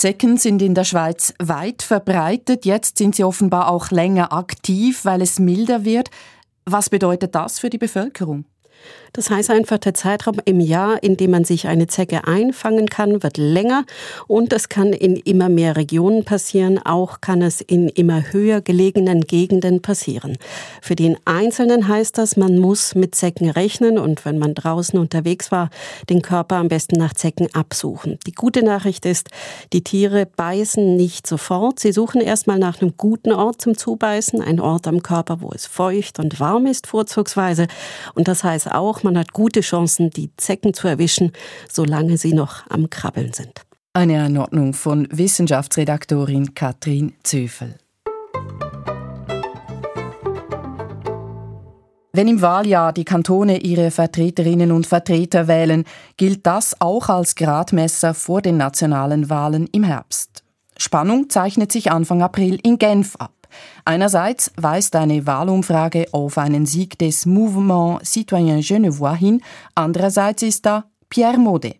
Zecken 0.00 0.38
sind 0.38 0.62
in 0.62 0.74
der 0.74 0.84
Schweiz 0.84 1.34
weit 1.38 1.82
verbreitet. 1.82 2.64
Jetzt 2.64 2.96
sind 2.96 3.14
sie 3.14 3.22
offenbar 3.22 3.70
auch 3.70 3.90
länger 3.90 4.32
aktiv, 4.32 5.04
weil 5.04 5.20
es 5.20 5.38
milder 5.38 5.84
wird. 5.84 6.08
Was 6.64 6.88
bedeutet 6.88 7.34
das 7.34 7.58
für 7.58 7.68
die 7.68 7.76
Bevölkerung? 7.76 8.46
Das 9.12 9.30
heißt 9.30 9.50
einfach, 9.50 9.78
der 9.78 9.94
Zeitraum 9.94 10.36
im 10.44 10.60
Jahr, 10.60 11.02
in 11.02 11.16
dem 11.16 11.32
man 11.32 11.44
sich 11.44 11.66
eine 11.66 11.88
Zecke 11.88 12.26
einfangen 12.26 12.88
kann, 12.88 13.22
wird 13.22 13.38
länger 13.38 13.84
und 14.28 14.52
es 14.52 14.68
kann 14.68 14.92
in 14.92 15.16
immer 15.16 15.48
mehr 15.48 15.76
Regionen 15.76 16.24
passieren. 16.24 16.78
Auch 16.84 17.20
kann 17.20 17.42
es 17.42 17.60
in 17.60 17.88
immer 17.88 18.32
höher 18.32 18.60
gelegenen 18.60 19.22
Gegenden 19.22 19.82
passieren. 19.82 20.36
Für 20.80 20.94
den 20.94 21.16
Einzelnen 21.24 21.88
heißt 21.88 22.18
das, 22.18 22.36
man 22.36 22.58
muss 22.58 22.94
mit 22.94 23.14
Zecken 23.14 23.50
rechnen 23.50 23.98
und 23.98 24.24
wenn 24.24 24.38
man 24.38 24.54
draußen 24.54 24.98
unterwegs 24.98 25.50
war, 25.50 25.70
den 26.08 26.22
Körper 26.22 26.56
am 26.56 26.68
besten 26.68 26.96
nach 26.96 27.14
Zecken 27.14 27.48
absuchen. 27.52 28.18
Die 28.26 28.32
gute 28.32 28.62
Nachricht 28.64 29.06
ist, 29.06 29.28
die 29.72 29.82
Tiere 29.82 30.26
beißen 30.26 30.96
nicht 30.96 31.26
sofort. 31.26 31.80
Sie 31.80 31.92
suchen 31.92 32.20
erstmal 32.20 32.58
nach 32.58 32.80
einem 32.80 32.94
guten 32.96 33.32
Ort 33.32 33.60
zum 33.60 33.76
Zubeißen, 33.76 34.40
ein 34.40 34.60
Ort 34.60 34.86
am 34.86 35.02
Körper, 35.02 35.40
wo 35.40 35.50
es 35.52 35.66
feucht 35.66 36.18
und 36.20 36.38
warm 36.38 36.66
ist, 36.66 36.86
vorzugsweise. 36.86 37.66
Und 38.14 38.28
das 38.28 38.44
heißt 38.44 38.69
auch, 38.70 39.02
man 39.02 39.18
hat 39.18 39.32
gute 39.32 39.60
Chancen, 39.60 40.10
die 40.10 40.30
Zecken 40.36 40.74
zu 40.74 40.88
erwischen, 40.88 41.32
solange 41.68 42.16
sie 42.18 42.32
noch 42.32 42.68
am 42.68 42.90
Krabbeln 42.90 43.32
sind. 43.32 43.62
Eine 43.92 44.22
Anordnung 44.22 44.72
von 44.72 45.08
Wissenschaftsredaktorin 45.10 46.54
Katrin 46.54 47.14
Zöfel. 47.22 47.76
Wenn 52.12 52.26
im 52.26 52.42
Wahljahr 52.42 52.92
die 52.92 53.04
Kantone 53.04 53.58
ihre 53.58 53.90
Vertreterinnen 53.90 54.72
und 54.72 54.86
Vertreter 54.86 55.46
wählen, 55.46 55.84
gilt 56.16 56.44
das 56.44 56.80
auch 56.80 57.08
als 57.08 57.36
Gradmesser 57.36 58.14
vor 58.14 58.42
den 58.42 58.56
nationalen 58.56 59.30
Wahlen 59.30 59.68
im 59.72 59.84
Herbst. 59.84 60.42
Spannung 60.76 61.30
zeichnet 61.30 61.70
sich 61.70 61.92
Anfang 61.92 62.20
April 62.20 62.58
in 62.62 62.78
Genf 62.78 63.14
ab. 63.16 63.39
Einerseits 63.84 64.50
weist 64.56 64.96
eine 64.96 65.26
Wahlumfrage 65.26 66.06
auf 66.12 66.38
einen 66.38 66.66
Sieg 66.66 66.98
des 66.98 67.26
Mouvement 67.26 68.04
Citoyen 68.04 68.60
Genevois 68.60 69.16
hin, 69.16 69.42
andererseits 69.74 70.42
ist 70.42 70.66
da 70.66 70.84
Pierre 71.08 71.38
Modet. 71.38 71.76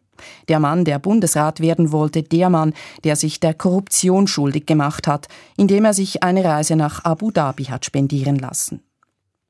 Der 0.49 0.61
Mann, 0.61 0.85
der 0.85 0.99
Bundesrat 0.99 1.61
werden 1.61 1.93
wollte, 1.93 2.23
der 2.23 2.51
Mann, 2.51 2.75
der 3.05 3.17
sich 3.17 3.41
der 3.41 3.55
Korruption 3.55 4.27
schuldig 4.27 4.67
gemacht 4.67 5.07
hat, 5.07 5.29
indem 5.57 5.85
er 5.85 5.95
sich 5.95 6.23
eine 6.23 6.45
Reise 6.45 6.77
nach 6.77 7.05
Abu 7.05 7.31
Dhabi 7.31 7.65
hat 7.65 7.85
spendieren 7.85 8.39
lassen. 8.39 8.83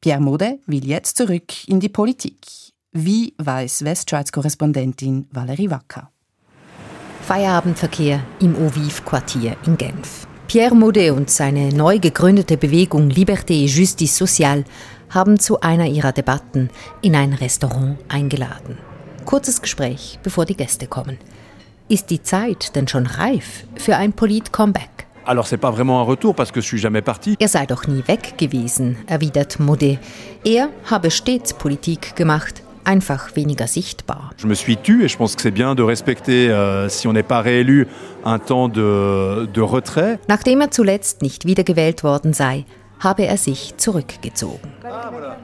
Pierre 0.00 0.20
Modet 0.20 0.60
will 0.66 0.86
jetzt 0.86 1.16
zurück 1.16 1.68
in 1.68 1.80
die 1.80 1.88
Politik. 1.88 2.46
Wie 2.92 3.34
weiß 3.38 3.84
Westschweiz-Korrespondentin 3.84 5.26
Valerie 5.30 5.70
Wacker. 5.70 6.10
Feierabendverkehr 7.22 8.20
im 8.40 8.56
Oviv-Quartier 8.56 9.56
in 9.66 9.76
Genf. 9.76 10.26
Pierre 10.50 10.74
Maudet 10.74 11.12
und 11.12 11.30
seine 11.30 11.68
neu 11.68 12.00
gegründete 12.00 12.56
Bewegung 12.56 13.08
Liberté 13.08 13.52
et 13.52 13.70
Justice 13.70 14.16
Sociale 14.16 14.64
haben 15.08 15.38
zu 15.38 15.60
einer 15.60 15.86
ihrer 15.86 16.10
Debatten 16.10 16.70
in 17.02 17.14
ein 17.14 17.34
Restaurant 17.34 17.98
eingeladen. 18.08 18.76
Kurzes 19.24 19.62
Gespräch, 19.62 20.18
bevor 20.24 20.46
die 20.46 20.56
Gäste 20.56 20.88
kommen. 20.88 21.18
Ist 21.88 22.10
die 22.10 22.24
Zeit 22.24 22.74
denn 22.74 22.88
schon 22.88 23.06
reif 23.06 23.64
für 23.76 23.94
ein 23.94 24.12
Polit-Comeback? 24.12 25.06
Alors 25.24 25.46
c'est 25.46 25.56
pas 25.56 25.70
vraiment 25.70 26.00
un 26.00 26.06
retour 26.06 26.34
parce 26.34 26.50
que 26.50 26.60
je 26.60 26.66
suis 26.66 26.80
jamais 26.80 27.02
parti. 27.02 27.36
Er 27.38 27.46
sei 27.46 27.64
doch 27.66 27.86
nie 27.86 28.02
weg 28.08 28.36
gewesen, 28.36 28.96
erwidert 29.06 29.60
Maudet. 29.60 30.00
Er 30.44 30.70
habe 30.90 31.12
stets 31.12 31.54
Politik 31.54 32.16
gemacht, 32.16 32.64
einfach 32.84 33.36
weniger 33.36 33.66
sichtbar. 33.66 34.32
Je 34.36 34.46
me 34.46 34.54
suis 34.54 34.76
tu 34.76 35.04
et 35.04 35.08
je 35.08 35.16
pense 35.16 35.36
que 35.36 35.42
c'est 35.42 35.50
bien 35.50 35.74
de 35.74 35.82
respecter, 35.82 36.50
euh, 36.50 36.88
si 36.88 37.08
on 37.08 37.12
n'est 37.12 37.26
pas 37.26 37.40
réélu, 37.40 37.86
un 38.24 38.38
temps 38.38 38.68
de, 38.68 39.46
de 39.46 39.60
retrait. 39.60 40.18
Nachdem 40.28 40.60
er 40.60 40.70
zuletzt 40.70 41.22
nicht 41.22 41.44
wiedergewählt 41.44 42.02
worden 42.02 42.32
sei, 42.32 42.64
habe 43.00 43.26
er 43.26 43.38
sich 43.38 43.74
zurückgezogen. 43.76 44.70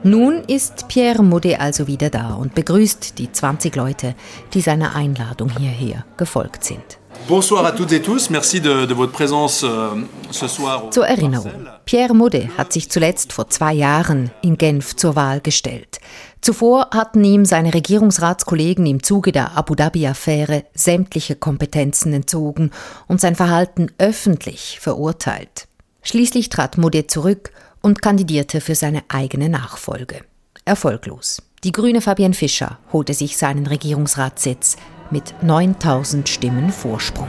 Nun 0.03 0.43
ist 0.47 0.89
Pierre 0.89 1.23
Maudet 1.23 1.59
also 1.59 1.87
wieder 1.87 2.11
da 2.11 2.35
und 2.35 2.55
begrüßt 2.55 3.19
die 3.19 3.33
20 3.33 3.75
Leute, 3.77 4.15
die 4.53 4.61
seiner 4.61 4.95
Einladung 4.95 5.51
hierher 5.59 6.05
gefolgt 6.17 6.65
sind. 6.65 6.99
Bonsoir 7.29 7.65
à 7.65 7.73
toutes 7.73 7.93
et 7.93 8.03
tous, 8.03 8.31
merci 8.31 8.61
de, 8.61 8.85
de 8.87 8.95
votre 8.95 9.11
présence 9.11 9.65
euh, 9.65 9.89
ce 10.31 10.47
soir. 10.47 10.91
Zur 10.91 11.07
Erinnerung, 11.07 11.67
Pierre 11.85 12.15
Maudet 12.15 12.49
hat 12.57 12.73
sich 12.73 12.89
zuletzt 12.89 13.33
vor 13.33 13.49
zwei 13.49 13.73
Jahren 13.73 14.31
in 14.43 14.57
Genf 14.59 14.95
zur 14.95 15.17
Wahl 15.17 15.41
gestellt. 15.41 15.99
Zuvor 16.41 16.91
hatten 16.93 17.25
ihm 17.25 17.45
seine 17.45 17.75
Regierungsratskollegen 17.75 18.87
im 18.87 19.03
Zuge 19.03 19.33
der 19.33 19.57
Abu 19.57 19.75
Dhabi-Affäre 19.75 20.65
sämtliche 20.75 21.35
Kompetenzen 21.35 22.13
entzogen 22.13 22.71
und 23.09 23.21
sein 23.21 23.35
Verhalten 23.35 23.89
öffentlich 23.99 24.79
verurteilt. 24.81 25.67
Schließlich 26.03 26.49
trat 26.51 26.79
Maudet 26.79 27.11
zurück 27.11 27.51
und 27.83 28.01
kandidierte 28.01 28.61
für 28.61 28.75
seine 28.75 29.03
eigene 29.09 29.49
Nachfolge. 29.49 30.21
Erfolglos. 30.65 31.43
Die 31.65 31.73
grüne 31.73 32.01
Fabienne 32.01 32.35
Fischer 32.35 32.79
holte 32.93 33.15
sich 33.15 33.37
seinen 33.37 33.67
Regierungsratssitz 33.67 34.77
mit 35.11 35.35
9000 35.43 36.29
Stimmen 36.29 36.71
Vorsprung. 36.71 37.29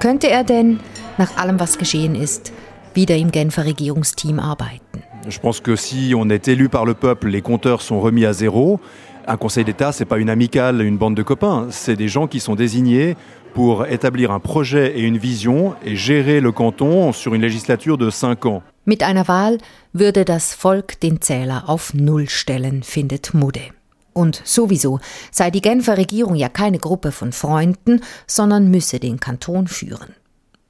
Könnte 0.00 0.28
er 0.28 0.44
denn, 0.44 0.80
nach 1.18 1.36
allem 1.36 1.60
was 1.60 1.78
geschehen 1.78 2.14
ist, 2.14 2.52
wieder 2.94 3.16
im 3.16 3.30
Genfer 3.30 3.64
Regierungsteam 3.64 4.38
arbeiten? 4.38 4.83
Je 5.28 5.38
pense 5.38 5.60
que 5.60 5.74
si 5.74 6.12
on 6.16 6.28
est 6.28 6.48
élu 6.48 6.68
par 6.68 6.84
le 6.84 6.94
peuple, 6.94 7.28
les 7.28 7.40
compteurs 7.40 7.80
sont 7.80 8.00
remis 8.00 8.26
à 8.26 8.32
zéro. 8.32 8.78
Un 9.26 9.36
conseil 9.38 9.64
d'État, 9.64 9.90
c'est 9.90 10.04
pas 10.04 10.18
une 10.18 10.28
amicale, 10.28 10.82
une 10.82 10.98
bande 10.98 11.14
de 11.14 11.22
copains, 11.22 11.68
c'est 11.70 11.96
des 11.96 12.08
gens 12.08 12.26
qui 12.26 12.40
sont 12.40 12.54
désignés 12.54 13.16
pour 13.54 13.86
établir 13.86 14.32
un 14.32 14.40
projet 14.40 14.98
et 14.98 15.02
une 15.02 15.16
vision 15.16 15.76
et 15.84 15.96
gérer 15.96 16.40
le 16.40 16.52
canton 16.52 17.12
sur 17.12 17.34
une 17.34 17.40
législature 17.40 17.96
de 17.96 18.10
cinq 18.10 18.44
ans. 18.44 18.62
Mit 18.84 19.02
einer 19.02 19.26
Wahl 19.26 19.58
würde 19.94 20.24
das 20.26 20.52
Volk 20.52 21.00
den 21.00 21.22
Zähler 21.22 21.64
auf 21.68 21.94
Null 21.94 22.28
stellen, 22.28 22.82
findet 22.82 23.32
Mudde. 23.32 23.72
Und 24.12 24.42
sowieso 24.44 25.00
sei 25.30 25.50
die 25.50 25.62
Genfer 25.62 25.96
Regierung 25.96 26.34
ja 26.34 26.48
keine 26.48 26.78
Gruppe 26.78 27.12
von 27.12 27.32
Freunden, 27.32 28.02
sondern 28.26 28.70
müsse 28.70 29.00
den 29.00 29.18
Kanton 29.20 29.68
führen. 29.68 30.14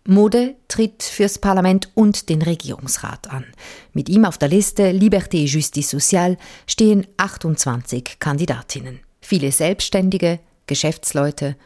Mode 0.06 0.56
tritt 0.68 1.02
fürs 1.02 1.38
Parlament 1.38 1.88
und 1.94 2.28
den 2.28 2.42
Regierungsrat 2.42 3.30
an. 3.30 3.46
Mit 3.94 4.10
ihm 4.10 4.26
auf 4.26 4.36
der 4.36 4.48
Liste 4.48 4.90
Liberté 4.90 5.46
Justice 5.46 5.88
Sociale 5.88 6.36
stehen 6.66 7.06
28 7.16 8.18
Kandidatinnen. 8.18 9.00
Viele 9.22 9.50
Selbstständige, 9.50 10.40
Geschäftsleute 10.66 11.56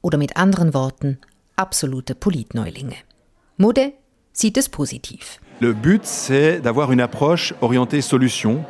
oder 0.00 0.16
mit 0.16 0.36
anderen 0.36 0.74
Worten 0.74 1.18
absolute 1.56 2.14
Politneulinge. 2.14 2.94
Mode 3.56 3.94
sieht 4.32 4.56
es 4.56 4.68
positiv. 4.68 5.40
Le 5.58 5.74
but, 5.74 6.04
c'est 6.04 6.60
d'avoir 6.60 6.92
une 6.92 7.00
approche 7.00 7.52
orientée 7.60 8.00
solution, 8.00 8.64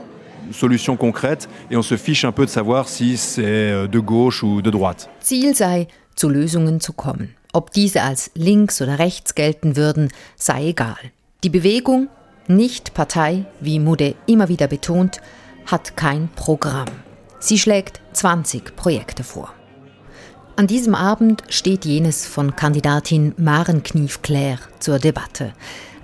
solution 0.53 0.97
concrète, 0.97 1.51
et 1.71 1.77
on 1.77 1.83
se 1.83 1.99
fiche 1.99 2.25
un 2.25 2.33
peu 2.33 2.47
de 2.47 2.51
savoir 2.51 2.89
si 2.89 3.19
c'est 3.19 3.87
de 3.89 3.99
gauche 4.01 4.43
ou 4.43 4.63
de 4.63 4.71
droite. 4.71 5.11
Ziel 5.21 5.55
sei, 5.55 5.87
zu 6.17 6.31
Lösungen 6.31 6.81
zu 6.81 6.95
kommen. 6.95 7.35
Ob 7.59 7.73
diese 7.73 8.05
als 8.05 8.31
links 8.37 8.81
oder 8.81 9.01
rechts 9.01 9.35
gelten 9.35 9.75
würden, 9.75 10.13
sei 10.37 10.69
egal. 10.69 10.95
Die 11.43 11.51
Bewegung, 11.51 12.07
nicht 12.47 12.95
Partei, 12.95 13.47
wie 13.59 13.81
Mude 13.81 14.15
immer 14.29 14.49
wieder 14.49 14.69
betont, 14.69 15.21
hat 15.67 15.97
kein 15.97 16.29
Programm. 16.37 16.87
Sie 17.41 17.59
schlägt 17.59 18.01
20 18.13 18.77
Projekte 18.77 19.25
vor. 19.25 19.53
An 20.55 20.69
diesem 20.69 20.95
Abend 20.95 21.43
steht 21.49 21.85
jenes 21.85 22.27
von 22.27 22.55
Kandidatin 22.55 23.35
Maren 23.39 23.83
Knief-Claire 23.83 24.61
zur 24.79 25.01
Debatte. 25.01 25.53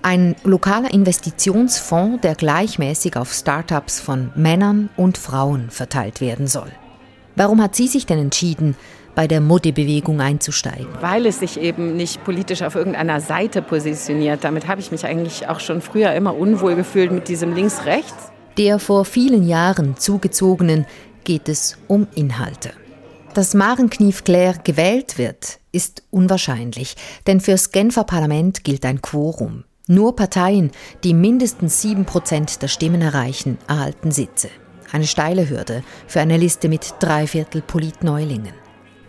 Ein 0.03 0.35
lokaler 0.43 0.93
Investitionsfonds, 0.93 2.21
der 2.23 2.35
gleichmäßig 2.35 3.17
auf 3.17 3.33
Startups 3.33 4.01
von 4.01 4.33
Männern 4.35 4.91
und 4.97 5.19
Frauen 5.19 5.71
verteilt 5.71 6.21
werden 6.21 6.49
soll. 6.49 6.73
Warum 7.37 7.63
hat 7.63 7.77
sie 7.77 7.87
sich 7.87 8.07
denn 8.07 8.19
entschieden, 8.19 8.75
bei 9.15 9.27
der 9.27 9.41
Modebewegung 9.41 10.21
einzusteigen. 10.21 10.89
Weil 11.01 11.27
es 11.27 11.41
sich 11.41 11.61
eben 11.61 11.97
nicht 11.97 12.25
politisch 12.25 12.63
auf 12.63 12.75
irgendeiner 12.75 13.21
Seite 13.21 13.63
positioniert. 13.63 14.45
Damit 14.45 14.67
habe 14.67 14.81
ich 14.81 14.91
mich 14.91 15.05
eigentlich 15.07 15.49
auch 15.49 15.61
schon 15.61 15.81
früher 15.81 16.13
immer 16.15 16.37
unwohl 16.37 16.75
gefühlt 16.75 17.13
mit 17.13 17.29
diesem 17.29 17.55
Links-Rechts. 17.55 18.33
Der 18.59 18.79
vor 18.79 19.05
vielen 19.05 19.47
Jahren 19.47 19.97
zugezogenen 19.97 20.87
geht 21.25 21.49
es 21.49 21.77
um 21.89 22.07
Inhalte. 22.15 22.71
Dass 23.35 23.55
Maren 23.55 23.91
Knief-Claire 23.91 24.61
gewählt 24.63 25.19
wird, 25.19 25.59
ist 25.73 26.05
unwahrscheinlich, 26.11 26.95
denn 27.27 27.41
fürs 27.41 27.73
Genfer 27.73 28.05
Parlament 28.05 28.63
gilt 28.63 28.85
ein 28.85 29.03
Quorum. 29.03 29.65
Nur 29.89 30.15
Parteien, 30.15 30.71
die 31.03 31.15
mindestens 31.15 31.83
sieben 31.83 32.05
Prozent 32.05 32.63
der 32.63 32.69
Stimmen 32.69 33.03
erreichen, 33.03 33.59
erhalten 33.67 34.13
Sitze. 34.13 34.49
Eine 34.93 35.07
steile 35.07 35.51
Hürde 35.51 35.83
für 36.07 36.21
eine 36.21 36.37
Liste 36.37 36.69
mit 36.69 36.95
dreiviertel 37.01 37.61
Politneulingen. 37.61 38.64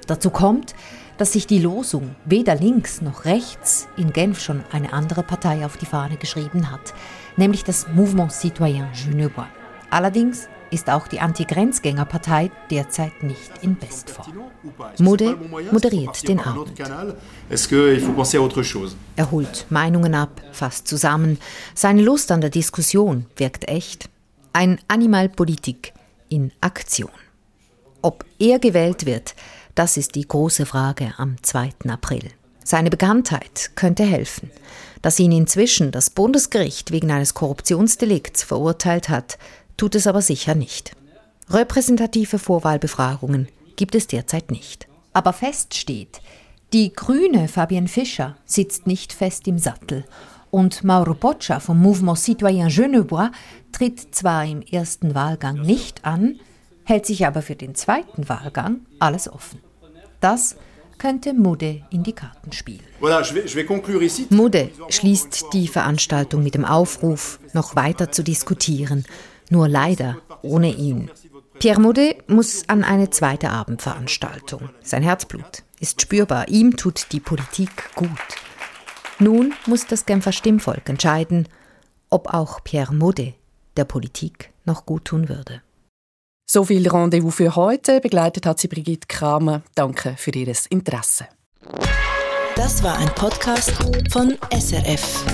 Dazu 0.08 0.30
kommt, 0.30 0.76
dass 1.18 1.34
sich 1.34 1.48
die 1.48 1.60
Losung 1.60 2.16
weder 2.26 2.56
links 2.56 3.02
noch 3.02 3.26
rechts 3.26 3.88
in 3.98 4.12
Genf 4.12 4.40
schon 4.40 4.64
eine 4.72 4.94
andere 4.94 5.24
Partei 5.24 5.66
auf 5.66 5.78
die 5.78 5.86
Fahne 5.86 6.18
geschrieben 6.18 6.72
hat, 6.72 6.94
nämlich 7.38 7.64
das 7.64 7.88
Mouvement 7.94 8.32
Citoyen 8.32 8.88
Genevois. 8.94 9.48
Allerdings 9.90 10.50
ist 10.72 10.90
auch 10.90 11.08
die 11.08 11.20
Anti-Grenzgänger-Partei 11.20 12.52
derzeit 12.70 13.24
nicht 13.24 13.52
in 13.62 13.78
Bestform. 13.78 14.34
Mode 15.00 15.38
moderiert 15.72 16.28
den 16.28 16.40
Abend. 16.40 16.74
Er 19.16 19.32
holt 19.32 19.66
Meinungen 19.70 20.16
ab, 20.16 20.42
fasst 20.52 20.88
zusammen. 20.88 21.38
Seine 21.74 22.02
Lust 22.02 22.32
an 22.32 22.42
der 22.42 22.50
Diskussion 22.50 23.26
wirkt 23.38 23.68
echt. 23.70 24.10
Ein 24.54 24.80
Animal 24.88 25.30
Politik 25.30 25.94
in 26.30 26.52
Aktion. 26.62 27.12
Ob 28.02 28.26
er 28.40 28.60
gewählt 28.60 29.06
wird, 29.06 29.36
das 29.76 29.98
ist 29.98 30.16
die 30.16 30.28
große 30.28 30.66
Frage 30.66 31.14
am 31.18 31.36
2. 31.42 31.74
April. 31.90 32.32
Seine 32.64 32.90
Bekanntheit 32.90 33.72
könnte 33.76 34.04
helfen. 34.04 34.50
Dass 35.02 35.20
ihn 35.20 35.32
inzwischen 35.32 35.92
das 35.92 36.10
Bundesgericht 36.10 36.92
wegen 36.92 37.12
eines 37.12 37.36
Korruptionsdelikts 37.36 38.44
verurteilt 38.44 39.10
hat, 39.10 39.38
tut 39.78 39.94
es 39.94 40.08
aber 40.08 40.22
sicher 40.22 40.56
nicht. 40.56 40.96
Repräsentative 41.50 42.40
Vorwahlbefragungen 42.40 43.50
gibt 43.76 43.94
es 43.94 44.08
derzeit 44.08 44.50
nicht. 44.50 44.88
Aber 45.14 45.32
fest 45.32 45.76
steht, 45.76 46.22
die 46.74 46.92
grüne 46.92 47.48
Fabienne 47.48 47.88
Fischer 47.88 48.36
sitzt 48.46 48.88
nicht 48.88 49.14
fest 49.14 49.48
im 49.48 49.60
Sattel 49.60 50.06
und 50.50 50.84
Mauro 50.84 51.14
Boccia 51.14 51.60
vom 51.60 51.82
Mouvement 51.82 52.18
Citoyen 52.18 52.70
Genevois 52.70 53.30
tritt 53.72 54.16
zwar 54.16 54.46
im 54.46 54.62
ersten 54.62 55.14
Wahlgang 55.14 55.62
nicht 55.62 56.06
an, 56.06 56.40
hält 56.86 57.06
sich 57.06 57.28
aber 57.28 57.42
für 57.42 57.56
den 57.56 57.76
zweiten 57.76 58.30
Wahlgang 58.30 58.86
alles 59.00 59.32
offen. 59.32 59.60
Das 60.22 60.56
könnte 60.98 61.34
Mude 61.34 61.84
in 61.90 62.04
die 62.04 62.14
Karten 62.14 62.52
spielen. 62.52 62.84
Mude 64.30 64.70
schließt 64.90 65.48
die 65.54 65.68
Veranstaltung 65.68 66.44
mit 66.44 66.56
dem 66.56 66.66
Aufruf, 66.66 67.40
noch 67.54 67.76
weiter 67.76 68.12
zu 68.12 68.24
diskutieren, 68.24 69.06
nur 69.50 69.68
leider 69.68 70.18
ohne 70.42 70.74
ihn. 70.74 71.12
Pierre 71.60 71.82
Mude 71.82 72.16
muss 72.28 72.68
an 72.68 72.84
eine 72.84 73.10
zweite 73.10 73.50
Abendveranstaltung. 73.50 74.70
Sein 74.82 75.04
Herzblut 75.04 75.64
ist 75.80 76.02
spürbar, 76.02 76.48
ihm 76.48 76.76
tut 76.78 77.12
die 77.12 77.20
Politik 77.20 77.96
gut. 77.96 78.10
Nun 79.20 79.54
muss 79.66 79.88
das 79.88 80.06
Genfer 80.06 80.32
Stimmvolk 80.32 80.90
entscheiden, 80.90 81.48
ob 82.10 82.34
auch 82.34 82.64
Pierre 82.64 82.94
Mude 82.94 83.34
der 83.78 83.86
Politik 83.86 84.52
noch 84.66 84.86
gut 84.86 85.06
tun 85.06 85.30
würde. 85.30 85.62
So 86.48 86.64
viel 86.64 86.88
Rendezvous 86.88 87.36
für 87.36 87.56
heute. 87.56 88.00
Begleitet 88.00 88.46
hat 88.46 88.60
sie 88.60 88.68
Brigitte 88.68 89.08
Kramer. 89.08 89.64
Danke 89.74 90.16
für 90.18 90.32
Ihr 90.32 90.54
Interesse. 90.70 91.28
Das 92.56 92.84
war 92.84 92.98
ein 92.98 93.10
Podcast 93.16 93.74
von 94.12 94.38
SRF. 94.52 95.26